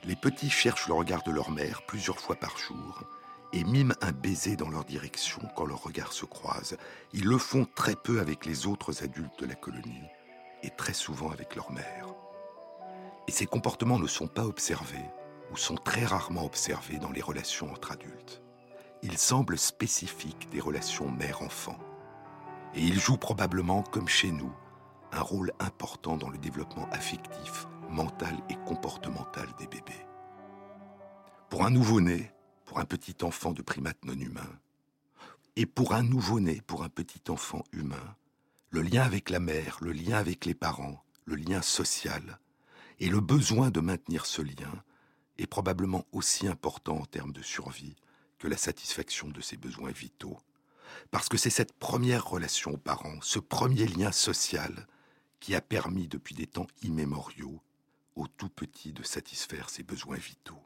[0.04, 3.02] Les petits cherchent le regard de leur mère plusieurs fois par jour
[3.52, 6.76] et miment un baiser dans leur direction quand leurs regards se croisent.
[7.12, 10.08] Ils le font très peu avec les autres adultes de la colonie
[10.62, 12.06] et très souvent avec leur mère.
[13.28, 15.04] Et ces comportements ne sont pas observés
[15.52, 18.42] ou sont très rarement observés dans les relations entre adultes.
[19.02, 21.78] Ils semblent spécifiques des relations mère-enfant.
[22.74, 24.52] Et ils jouent probablement, comme chez nous,
[25.12, 30.06] un rôle important dans le développement affectif mentale et comportementale des bébés.
[31.50, 32.32] Pour un nouveau-né,
[32.64, 34.58] pour un petit enfant de primate non humain,
[35.56, 38.16] et pour un nouveau-né, pour un petit enfant humain,
[38.70, 42.38] le lien avec la mère, le lien avec les parents, le lien social,
[42.98, 44.82] et le besoin de maintenir ce lien
[45.38, 47.96] est probablement aussi important en termes de survie
[48.38, 50.38] que la satisfaction de ses besoins vitaux.
[51.10, 54.86] Parce que c'est cette première relation aux parents, ce premier lien social,
[55.40, 57.60] qui a permis depuis des temps immémoriaux
[58.16, 60.62] au tout petit de satisfaire ses besoins vitaux.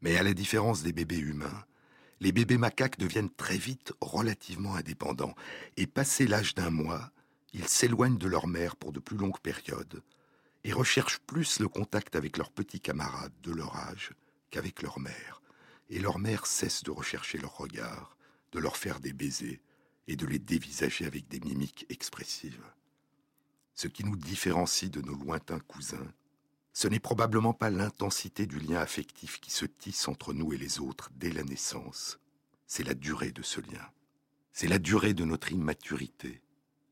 [0.00, 1.64] Mais à la différence des bébés humains,
[2.20, 5.34] les bébés macaques deviennent très vite relativement indépendants,
[5.76, 7.10] et passé l'âge d'un mois,
[7.52, 10.02] ils s'éloignent de leur mère pour de plus longues périodes,
[10.64, 14.12] et recherchent plus le contact avec leurs petits camarades de leur âge
[14.50, 15.42] qu'avec leur mère,
[15.90, 18.16] et leur mère cesse de rechercher leur regard,
[18.52, 19.60] de leur faire des baisers,
[20.06, 22.64] et de les dévisager avec des mimiques expressives.
[23.74, 26.12] Ce qui nous différencie de nos lointains cousins,
[26.72, 30.80] ce n'est probablement pas l'intensité du lien affectif qui se tisse entre nous et les
[30.80, 32.18] autres dès la naissance,
[32.66, 33.86] c'est la durée de ce lien.
[34.54, 36.42] C'est la durée de notre immaturité,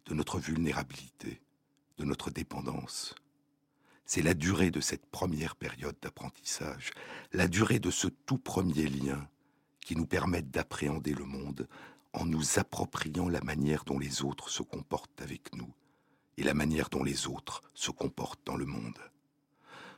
[0.07, 1.41] de notre vulnérabilité,
[1.99, 3.15] de notre dépendance.
[4.05, 6.91] C'est la durée de cette première période d'apprentissage,
[7.33, 9.29] la durée de ce tout premier lien
[9.81, 11.69] qui nous permet d'appréhender le monde
[12.13, 15.73] en nous appropriant la manière dont les autres se comportent avec nous
[16.37, 18.99] et la manière dont les autres se comportent dans le monde.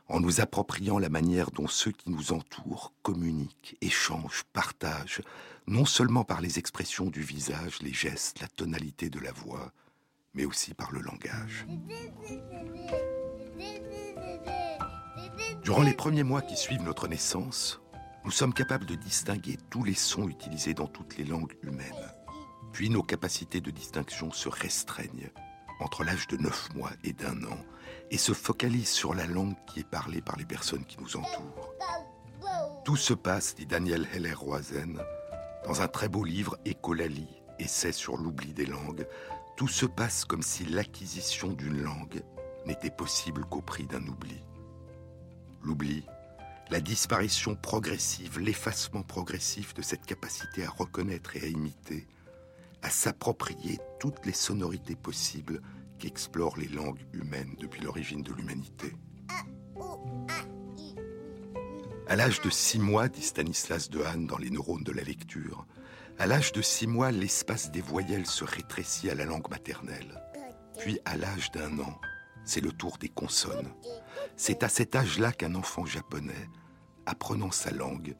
[0.09, 5.21] En nous appropriant la manière dont ceux qui nous entourent communiquent, échangent, partagent,
[5.65, 9.71] non seulement par les expressions du visage, les gestes, la tonalité de la voix,
[10.33, 11.65] mais aussi par le langage.
[15.63, 17.79] Durant les premiers mois qui suivent notre naissance,
[18.25, 22.13] nous sommes capables de distinguer tous les sons utilisés dans toutes les langues humaines.
[22.73, 25.29] Puis nos capacités de distinction se restreignent
[25.79, 27.57] entre l'âge de 9 mois et d'un an
[28.13, 31.73] et se focalisent sur la langue qui est parlée par les personnes qui nous entourent.
[32.85, 35.01] Tout se passe, dit Daniel Heller-Roizen,
[35.65, 39.07] dans un très beau livre Écolalie, essai sur l'oubli des langues,
[39.57, 42.21] tout se passe comme si l'acquisition d'une langue
[42.67, 44.43] n'était possible qu'au prix d'un oubli.
[45.63, 46.05] L'oubli,
[46.69, 52.05] la disparition progressive, l'effacement progressif de cette capacité à reconnaître et à imiter,
[52.83, 55.61] à s'approprier toutes les sonorités possibles
[56.03, 58.93] qu'explorent les langues humaines depuis l'origine de l'humanité.
[62.07, 65.65] À l'âge de six mois, dit Stanislas Dehaene dans Les neurones de la lecture,
[66.19, 70.21] à l'âge de six mois, l'espace des voyelles se rétrécit à la langue maternelle.
[70.77, 71.97] Puis, à l'âge d'un an,
[72.43, 73.73] c'est le tour des consonnes.
[74.35, 76.49] C'est à cet âge-là qu'un enfant japonais,
[77.05, 78.17] apprenant sa langue,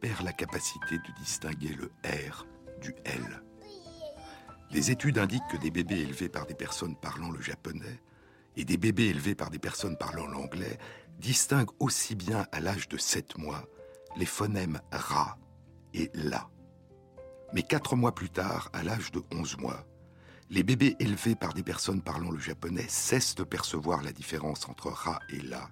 [0.00, 1.92] perd la capacité de distinguer le
[2.30, 2.46] R
[2.80, 3.42] du L.
[4.70, 8.00] Les études indiquent que des bébés élevés par des personnes parlant le japonais
[8.56, 10.78] et des bébés élevés par des personnes parlant l'anglais
[11.18, 13.64] distinguent aussi bien à l'âge de 7 mois
[14.16, 15.38] les phonèmes ra
[15.94, 16.48] et la.
[17.52, 19.86] Mais quatre mois plus tard, à l'âge de 11 mois,
[20.50, 24.88] les bébés élevés par des personnes parlant le japonais cessent de percevoir la différence entre
[24.88, 25.68] ra et la,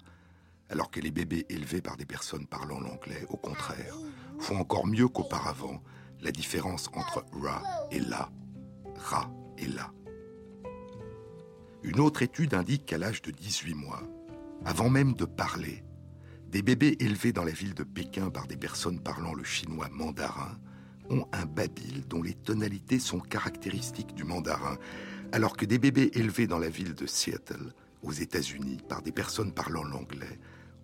[0.69, 3.95] alors que les bébés élevés par des personnes parlant l'anglais, au contraire,
[4.39, 5.81] font encore mieux qu'auparavant
[6.21, 8.29] la différence entre ra et la,
[9.05, 9.93] ra et la.
[11.83, 14.01] Une autre étude indique qu'à l'âge de 18 mois,
[14.65, 15.83] avant même de parler,
[16.47, 20.57] des bébés élevés dans la ville de Pékin par des personnes parlant le chinois mandarin
[21.11, 24.77] ont un babil dont les tonalités sont caractéristiques du mandarin,
[25.31, 29.53] alors que des bébés élevés dans la ville de Seattle, aux États-Unis, par des personnes
[29.53, 30.39] parlant l'anglais,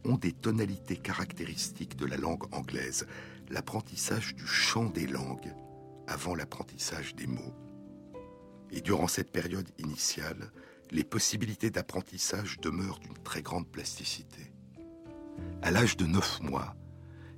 [0.05, 3.07] ont des tonalités caractéristiques de la langue anglaise,
[3.49, 5.53] l'apprentissage du chant des langues
[6.07, 7.55] avant l'apprentissage des mots.
[8.71, 10.51] Et durant cette période initiale,
[10.91, 14.53] les possibilités d'apprentissage demeurent d'une très grande plasticité.
[15.61, 16.75] À l'âge de 9 mois,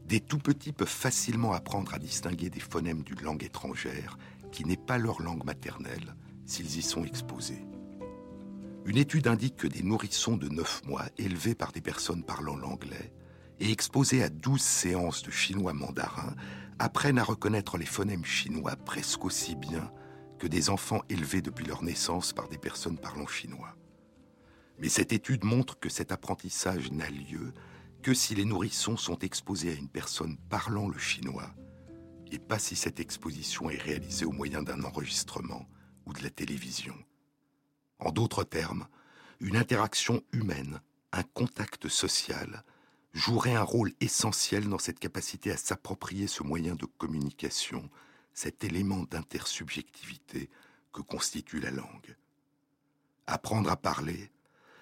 [0.06, 4.18] des tout petits peuvent facilement apprendre à distinguer des phonèmes d'une langue étrangère
[4.52, 6.16] qui n'est pas leur langue maternelle
[6.46, 7.66] s'ils y sont exposés.
[8.86, 13.14] Une étude indique que des nourrissons de 9 mois élevés par des personnes parlant l'anglais
[13.60, 16.36] et exposés à 12 séances de chinois mandarin
[16.80, 19.90] apprennent à reconnaître les phonèmes chinois presque aussi bien
[20.44, 23.78] que des enfants élevés depuis leur naissance par des personnes parlant chinois.
[24.78, 27.54] Mais cette étude montre que cet apprentissage n'a lieu
[28.02, 31.56] que si les nourrissons sont exposés à une personne parlant le chinois,
[32.30, 35.66] et pas si cette exposition est réalisée au moyen d'un enregistrement
[36.06, 36.96] ou de la télévision.
[38.00, 38.90] En d'autres termes,
[39.40, 40.82] une interaction humaine,
[41.14, 42.66] un contact social,
[43.14, 47.90] jouerait un rôle essentiel dans cette capacité à s'approprier ce moyen de communication,
[48.34, 50.50] cet élément d'intersubjectivité
[50.92, 52.16] que constitue la langue.
[53.28, 54.32] Apprendre à parler,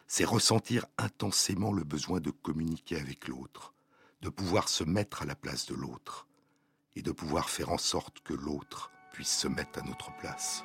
[0.08, 3.74] c'est ressentir intensément le besoin de communiquer avec l'autre,
[4.22, 6.28] de pouvoir se mettre à la place de l'autre,
[6.96, 10.64] et de pouvoir faire en sorte que l'autre puisse se mettre à notre place.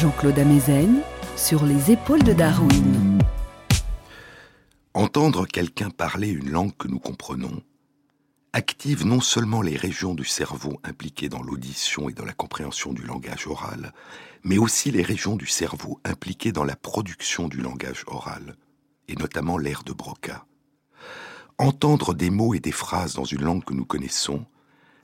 [0.00, 1.02] Jean-Claude Amezen
[1.36, 3.18] sur les épaules de Darwin.
[4.94, 7.60] Entendre quelqu'un parler une langue que nous comprenons
[8.54, 13.02] active non seulement les régions du cerveau impliquées dans l'audition et dans la compréhension du
[13.02, 13.92] langage oral,
[14.42, 18.56] mais aussi les régions du cerveau impliquées dans la production du langage oral,
[19.06, 20.46] et notamment l'air de Broca.
[21.58, 24.46] Entendre des mots et des phrases dans une langue que nous connaissons,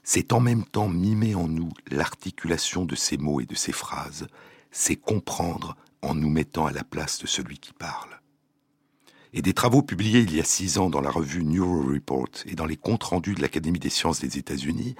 [0.02, 4.26] c'est en même temps mimer en nous l'articulation de ces mots et de ces phrases,
[4.76, 8.20] c'est comprendre en nous mettant à la place de celui qui parle.
[9.32, 12.54] Et des travaux publiés il y a six ans dans la revue Neuro Report et
[12.54, 14.94] dans les comptes rendus de l'Académie des sciences des États-Unis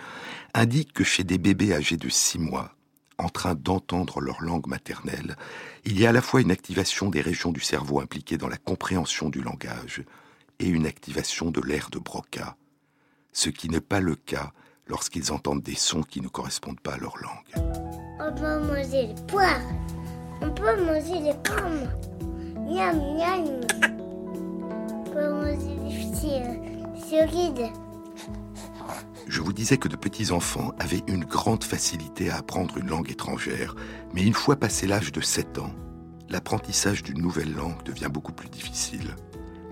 [0.55, 2.75] indiquent que chez des bébés âgés de six mois,
[3.19, 5.37] en train d'entendre leur langue maternelle,
[5.85, 8.57] il y a à la fois une activation des régions du cerveau impliquées dans la
[8.57, 10.05] compréhension du langage
[10.59, 12.57] et une activation de l'air de Broca,
[13.33, 14.53] ce qui n'est pas le cas
[14.87, 18.06] lorsqu'ils entendent des sons qui ne correspondent pas à leur langue.
[18.19, 19.61] On peut manger les poires.
[20.41, 21.89] On peut manger les pommes.
[22.67, 23.61] Miam, miam.
[24.91, 27.71] On peut manger les cerises.
[29.29, 33.11] Je vous disais que de petits enfants avaient une grande facilité à apprendre une langue
[33.11, 33.75] étrangère,
[34.15, 35.75] mais une fois passé l'âge de 7 ans,
[36.31, 39.15] l'apprentissage d'une nouvelle langue devient beaucoup plus difficile.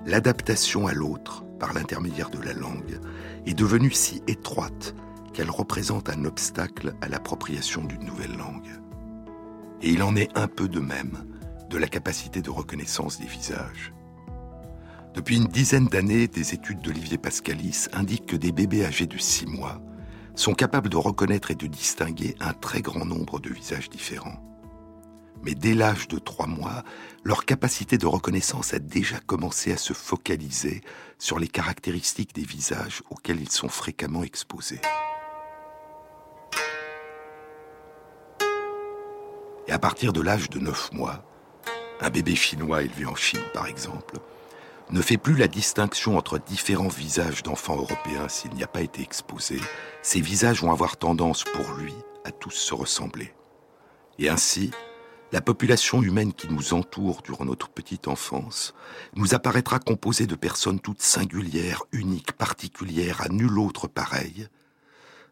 [0.04, 3.00] L'adaptation à l'autre, par l'intermédiaire de la langue,
[3.46, 4.94] est devenue si étroite
[5.34, 8.70] qu'elle représente un obstacle à l'appropriation d'une nouvelle langue.
[9.82, 11.26] Et il en est un peu de même
[11.68, 13.92] de la capacité de reconnaissance des visages.
[15.12, 19.46] Depuis une dizaine d'années, des études d'Olivier Pascalis indiquent que des bébés âgés de 6
[19.46, 19.82] mois
[20.34, 24.40] sont capables de reconnaître et de distinguer un très grand nombre de visages différents.
[25.44, 26.82] Mais dès l'âge de 3 mois,
[27.22, 30.80] leur capacité de reconnaissance a déjà commencé à se focaliser
[31.18, 34.80] sur les caractéristiques des visages auxquels ils sont fréquemment exposés.
[39.74, 41.24] À partir de l'âge de 9 mois,
[42.00, 44.18] un bébé chinois élevé en Chine par exemple,
[44.90, 49.02] ne fait plus la distinction entre différents visages d'enfants européens s'il n'y a pas été
[49.02, 49.58] exposé,
[50.00, 51.92] ces visages vont avoir tendance pour lui
[52.24, 53.34] à tous se ressembler.
[54.20, 54.70] Et ainsi,
[55.32, 58.74] la population humaine qui nous entoure durant notre petite enfance
[59.16, 64.46] nous apparaîtra composée de personnes toutes singulières, uniques, particulières, à nul autre pareil,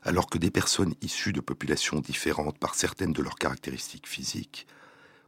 [0.03, 4.67] alors que des personnes issues de populations différentes par certaines de leurs caractéristiques physiques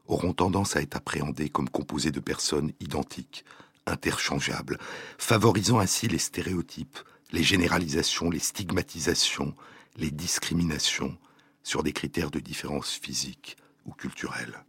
[0.07, 3.45] auront tendance à être appréhendées comme composées de personnes identiques,
[3.87, 4.79] interchangeables,
[5.19, 6.99] favorisant ainsi les stéréotypes,
[7.33, 9.55] les généralisations, les stigmatisations,
[9.97, 11.17] les discriminations
[11.63, 13.57] sur des critères de différence physique
[13.87, 14.65] ou culturelle.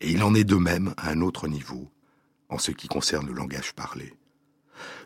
[0.00, 1.90] Et il en est de même à un autre niveau,
[2.48, 4.14] en ce qui concerne le langage parlé.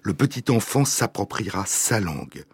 [0.03, 2.45] Le petit enfant s'appropriera sa langue,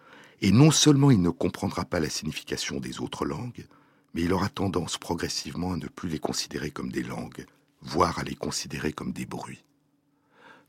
[0.41, 3.65] et non seulement il ne comprendra pas la signification des autres langues,
[4.13, 7.45] mais il aura tendance progressivement à ne plus les considérer comme des langues,
[7.81, 9.63] voire à les considérer comme des bruits.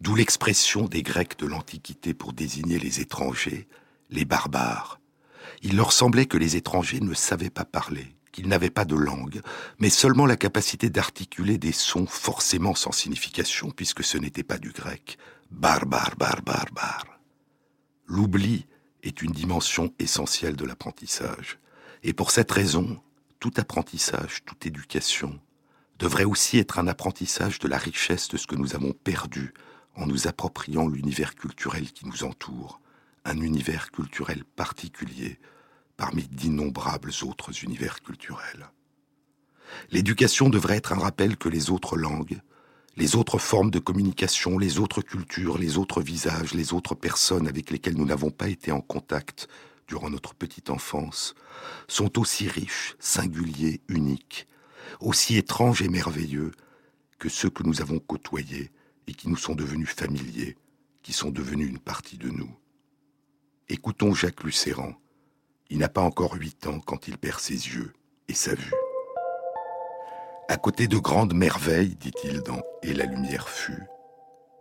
[0.00, 3.66] D'où l'expression des Grecs de l'Antiquité pour désigner les étrangers,
[4.10, 5.00] les barbares.
[5.62, 9.40] Il leur semblait que les étrangers ne savaient pas parler, qu'ils n'avaient pas de langue,
[9.78, 14.70] mais seulement la capacité d'articuler des sons forcément sans signification, puisque ce n'était pas du
[14.70, 15.16] grec.
[15.50, 17.20] Barbare, barbare, barbare.
[18.06, 18.66] L'oubli
[19.02, 21.58] est une dimension essentielle de l'apprentissage.
[22.02, 23.00] Et pour cette raison,
[23.40, 25.38] tout apprentissage, toute éducation
[25.98, 29.54] devrait aussi être un apprentissage de la richesse de ce que nous avons perdu
[29.94, 32.80] en nous appropriant l'univers culturel qui nous entoure,
[33.24, 35.38] un univers culturel particulier
[35.96, 38.68] parmi d'innombrables autres univers culturels.
[39.90, 42.40] L'éducation devrait être un rappel que les autres langues,
[42.96, 47.70] les autres formes de communication, les autres cultures, les autres visages, les autres personnes avec
[47.70, 49.48] lesquelles nous n'avons pas été en contact
[49.86, 51.34] durant notre petite enfance,
[51.88, 54.48] sont aussi riches, singuliers, uniques,
[55.00, 56.52] aussi étranges et merveilleux
[57.18, 58.70] que ceux que nous avons côtoyés
[59.06, 60.56] et qui nous sont devenus familiers,
[61.02, 62.50] qui sont devenus une partie de nous.
[63.68, 64.94] Écoutons Jacques Lucéran.
[65.68, 67.92] Il n'a pas encore huit ans quand il perd ses yeux
[68.28, 68.85] et sa vue.
[70.48, 73.84] À côté de grandes merveilles, dit-il dans Et la lumière fut,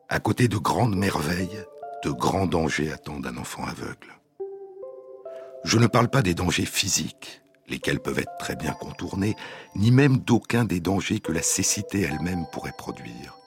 [0.10, 1.64] à côté de grandes merveilles,
[2.04, 4.14] de grands dangers attendent un enfant aveugle.
[5.64, 9.36] Je ne parle pas des dangers physiques, lesquels peuvent être très bien contournés,
[9.76, 13.40] ni même d'aucun des dangers que la cécité elle-même pourrait produire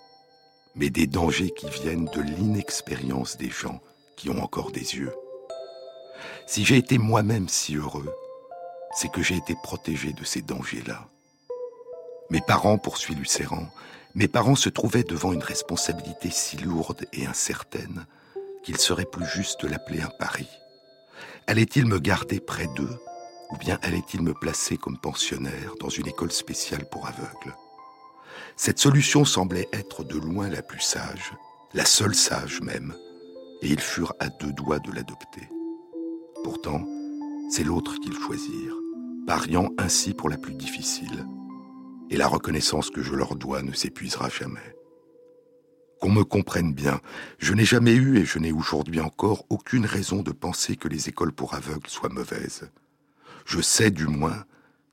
[0.78, 3.80] mais des dangers qui viennent de l'inexpérience des gens
[4.16, 5.12] qui ont encore des yeux.
[6.46, 8.14] Si j'ai été moi-même si heureux,
[8.92, 11.08] c'est que j'ai été protégé de ces dangers-là.
[12.30, 13.68] Mes parents, poursuit Lucéran,
[14.14, 18.06] mes parents se trouvaient devant une responsabilité si lourde et incertaine
[18.62, 20.48] qu'il serait plus juste de l'appeler un pari.
[21.46, 22.98] Allait-il me garder près d'eux
[23.50, 27.56] ou bien allait-il me placer comme pensionnaire dans une école spéciale pour aveugles?
[28.56, 31.32] Cette solution semblait être de loin la plus sage,
[31.72, 32.94] la seule sage même,
[33.62, 35.48] et ils furent à deux doigts de l'adopter.
[36.44, 36.84] Pourtant,
[37.50, 38.76] c'est l'autre qu'ils choisirent,
[39.26, 41.24] pariant ainsi pour la plus difficile.
[42.10, 44.74] Et la reconnaissance que je leur dois ne s'épuisera jamais.
[46.00, 47.00] Qu'on me comprenne bien,
[47.38, 51.08] je n'ai jamais eu et je n'ai aujourd'hui encore aucune raison de penser que les
[51.08, 52.70] écoles pour aveugles soient mauvaises.
[53.44, 54.44] Je sais du moins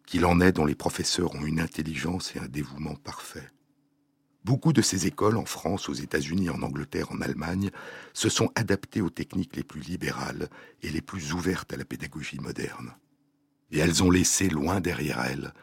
[0.06, 3.50] qu'il en est dont les professeurs ont une intelligence et un dévouement parfait.
[4.44, 7.72] Beaucoup de ces écoles en France, aux États-Unis, en Angleterre, en Allemagne,
[8.14, 10.50] se sont adaptées aux techniques les plus libérales
[10.84, 12.94] et les plus ouvertes à la pédagogie moderne.
[13.72, 15.54] Et elles ont laissé loin derrière elles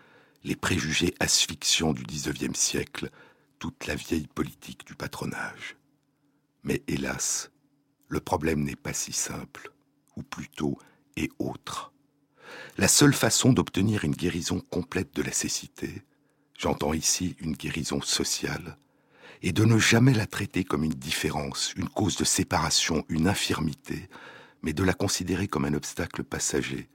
[0.45, 3.11] les préjugés asphyxiants du XIXe siècle,
[3.59, 5.77] toute la vieille politique du patronage.
[6.65, 7.51] Mais hélas,
[8.09, 9.73] le problème n'est pas si simple,
[10.17, 10.79] ou plutôt
[11.17, 11.93] est autre.
[12.77, 16.03] La seule façon d'obtenir une guérison complète de la cécité,
[16.59, 18.77] j'entends ici une guérison sociale,
[19.43, 24.09] et de ne jamais la traiter comme une différence, une cause de séparation, une infirmité,
[24.63, 26.89] mais de la considérer comme un obstacle passager,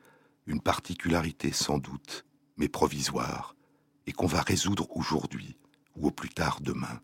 [0.46, 2.26] une particularité sans doute,
[2.58, 3.56] mais provisoire,
[4.06, 5.58] et qu'on va résoudre aujourd'hui
[5.96, 7.02] ou au plus tard demain.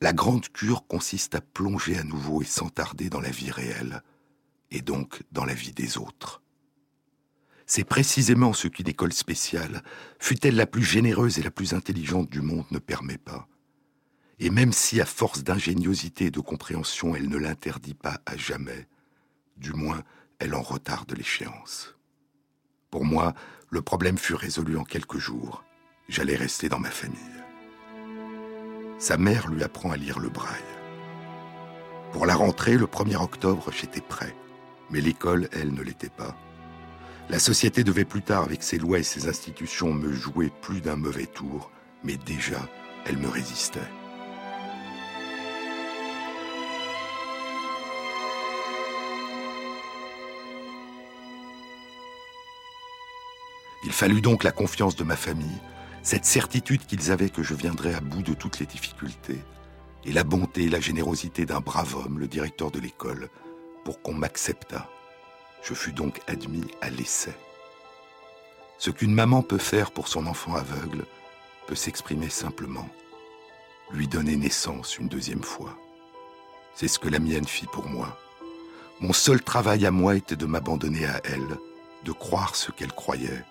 [0.00, 4.02] La grande cure consiste à plonger à nouveau et sans tarder dans la vie réelle,
[4.70, 6.42] et donc dans la vie des autres.
[7.66, 9.82] C'est précisément ce qu'une école spéciale,
[10.18, 13.48] fût-elle la plus généreuse et la plus intelligente du monde, ne permet pas.
[14.38, 18.88] Et même si, à force d'ingéniosité et de compréhension, elle ne l'interdit pas à jamais,
[19.56, 20.02] du moins
[20.40, 21.96] elle en retarde l'échéance.
[22.90, 23.34] Pour moi,
[23.74, 25.64] le problème fut résolu en quelques jours.
[26.08, 27.18] J'allais rester dans ma famille.
[29.00, 30.72] Sa mère lui apprend à lire le braille.
[32.12, 34.32] Pour la rentrée, le 1er octobre, j'étais prêt.
[34.90, 36.36] Mais l'école, elle, ne l'était pas.
[37.28, 40.94] La société devait plus tard, avec ses lois et ses institutions, me jouer plus d'un
[40.94, 41.72] mauvais tour,
[42.04, 42.68] mais déjà,
[43.06, 43.90] elle me résistait.
[53.94, 55.60] Fallut donc la confiance de ma famille,
[56.02, 59.38] cette certitude qu'ils avaient que je viendrais à bout de toutes les difficultés,
[60.04, 63.30] et la bonté et la générosité d'un brave homme, le directeur de l'école,
[63.84, 64.88] pour qu'on m'acceptât.
[65.62, 67.36] Je fus donc admis à l'essai.
[68.78, 71.06] Ce qu'une maman peut faire pour son enfant aveugle
[71.68, 72.88] peut s'exprimer simplement.
[73.92, 75.78] Lui donner naissance une deuxième fois.
[76.74, 78.18] C'est ce que la mienne fit pour moi.
[79.00, 81.58] Mon seul travail à moi était de m'abandonner à elle,
[82.04, 83.44] de croire ce qu'elle croyait,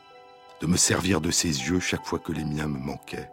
[0.64, 3.30] de me servir de ses yeux chaque fois que les miens me manquaient.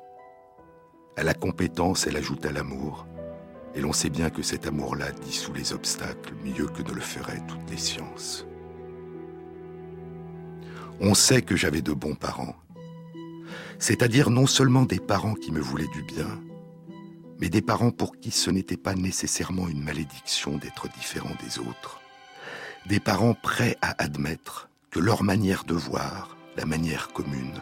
[1.16, 3.06] À la compétence, elle ajouta l'amour,
[3.72, 7.40] et l'on sait bien que cet amour-là dissout les obstacles mieux que ne le feraient
[7.46, 8.48] toutes les sciences.
[10.98, 12.56] On sait que j'avais de bons parents.
[13.78, 16.42] C'est-à-dire non seulement des parents qui me voulaient du bien,
[17.38, 22.00] mais des parents pour qui ce n'était pas nécessairement une malédiction d'être différent des autres.
[22.86, 27.60] Des parents prêts à admettre que leur manière de voir, la manière commune,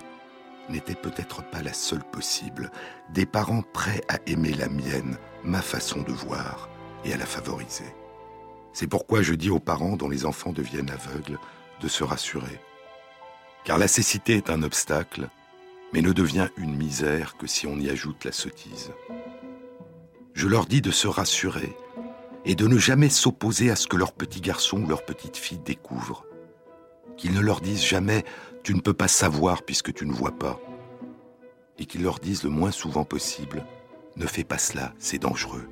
[0.69, 2.71] n'était peut-être pas la seule possible.
[3.15, 6.69] Des parents prêts à aimer la mienne, ma façon de voir,
[7.05, 7.95] et à la favoriser.
[8.73, 11.39] C'est pourquoi je dis aux parents dont les enfants deviennent aveugles
[11.81, 12.61] de se rassurer
[13.69, 15.29] car la cécité est un obstacle,
[15.93, 18.93] mais ne devient une misère que si on y ajoute la sottise.
[20.33, 21.77] Je leur dis de se rassurer
[22.47, 25.59] et de ne jamais s'opposer à ce que leur petit garçon ou leur petite fille
[25.59, 26.25] découvrent.
[27.19, 28.25] Qu'ils ne leur disent jamais
[28.63, 30.61] tu ne peux pas savoir puisque tu ne vois pas.
[31.79, 33.65] Et qu'ils leur disent le moins souvent possible
[34.17, 35.69] ne fais pas cela, c'est dangereux.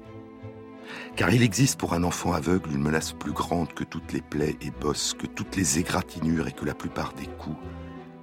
[1.17, 4.57] Car il existe pour un enfant aveugle une menace plus grande que toutes les plaies
[4.61, 7.57] et bosses, que toutes les égratignures et que la plupart des coups,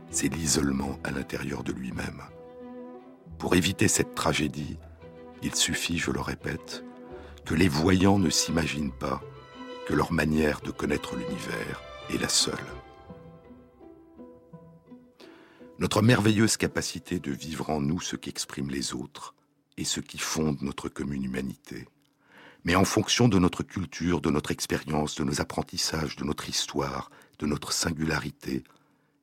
[0.10, 2.22] c'est l'isolement à l'intérieur de lui-même.
[3.38, 4.78] Pour éviter cette tragédie,
[5.42, 6.86] il suffit, je le répète,
[7.46, 9.22] que les voyants ne s'imaginent pas
[9.88, 12.56] que leur manière de connaître l'univers est la seule.
[15.80, 19.34] Notre merveilleuse capacité de vivre en nous ce qu'expriment les autres
[19.78, 21.88] et ce qui fonde notre commune humanité,
[22.64, 27.10] mais en fonction de notre culture, de notre expérience, de nos apprentissages, de notre histoire,
[27.40, 28.64] de notre singularité,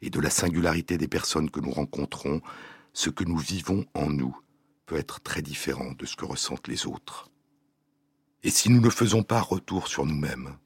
[0.02, 2.40] et de la singularité des personnes que nous rencontrons,
[2.92, 4.36] ce que nous vivons en nous
[4.86, 7.30] peut être très différent de ce que ressentent les autres.
[8.42, 10.56] Et si nous ne faisons pas retour sur nous-mêmes,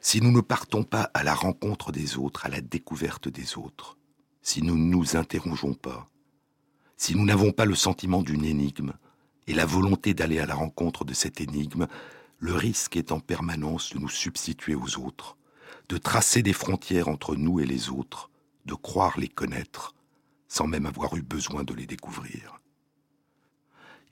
[0.00, 3.96] si nous ne partons pas à la rencontre des autres, à la découverte des autres,
[4.42, 6.08] si nous ne nous interrogeons pas,
[6.96, 8.92] si nous n'avons pas le sentiment d'une énigme
[9.46, 11.86] et la volonté d'aller à la rencontre de cette énigme,
[12.38, 15.36] le risque est en permanence de nous substituer aux autres,
[15.88, 18.30] de tracer des frontières entre nous et les autres,
[18.66, 19.94] de croire les connaître
[20.48, 22.60] sans même avoir eu besoin de les découvrir.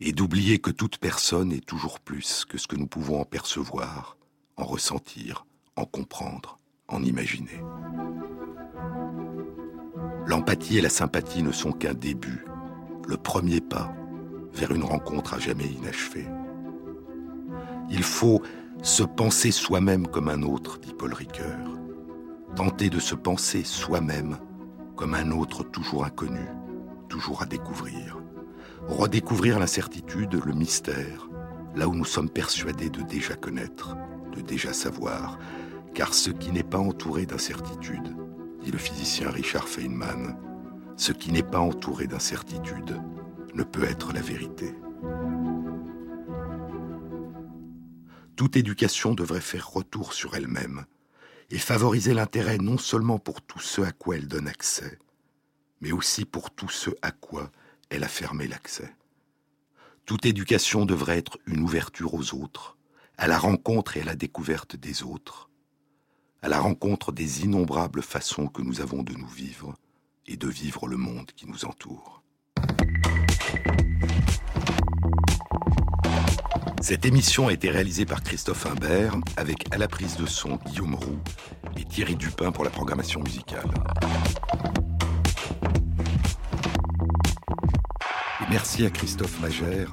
[0.00, 4.16] et d'oublier que toute personne est toujours plus que ce que nous pouvons en percevoir,
[4.56, 5.44] en ressentir,
[5.76, 6.58] en comprendre,
[6.88, 7.60] en imaginer.
[10.30, 12.46] L'empathie et la sympathie ne sont qu'un début,
[13.08, 13.92] le premier pas
[14.54, 16.28] vers une rencontre à jamais inachevée.
[17.90, 18.40] Il faut
[18.80, 21.58] se penser soi-même comme un autre, dit Paul Ricoeur.
[22.54, 24.38] Tenter de se penser soi-même
[24.94, 26.46] comme un autre toujours inconnu,
[27.08, 28.16] toujours à découvrir.
[28.86, 31.28] Redécouvrir l'incertitude, le mystère,
[31.74, 33.96] là où nous sommes persuadés de déjà connaître,
[34.36, 35.40] de déjà savoir,
[35.92, 38.14] car ce qui n'est pas entouré d'incertitude,
[38.62, 40.36] dit le physicien Richard Feynman,
[40.96, 43.00] ce qui n'est pas entouré d'incertitude
[43.54, 44.74] ne peut être la vérité.
[48.36, 50.84] Toute éducation devrait faire retour sur elle-même
[51.50, 54.98] et favoriser l'intérêt non seulement pour tout ce à quoi elle donne accès,
[55.80, 57.50] mais aussi pour tout ce à quoi
[57.90, 58.94] elle a fermé l'accès.
[60.06, 62.76] Toute éducation devrait être une ouverture aux autres,
[63.18, 65.49] à la rencontre et à la découverte des autres,
[66.42, 69.74] à la rencontre des innombrables façons que nous avons de nous vivre
[70.26, 72.22] et de vivre le monde qui nous entoure.
[76.80, 80.94] Cette émission a été réalisée par Christophe Imbert avec à la prise de son Guillaume
[80.94, 81.18] Roux
[81.76, 83.70] et Thierry Dupin pour la programmation musicale.
[88.50, 89.92] merci à Christophe Magère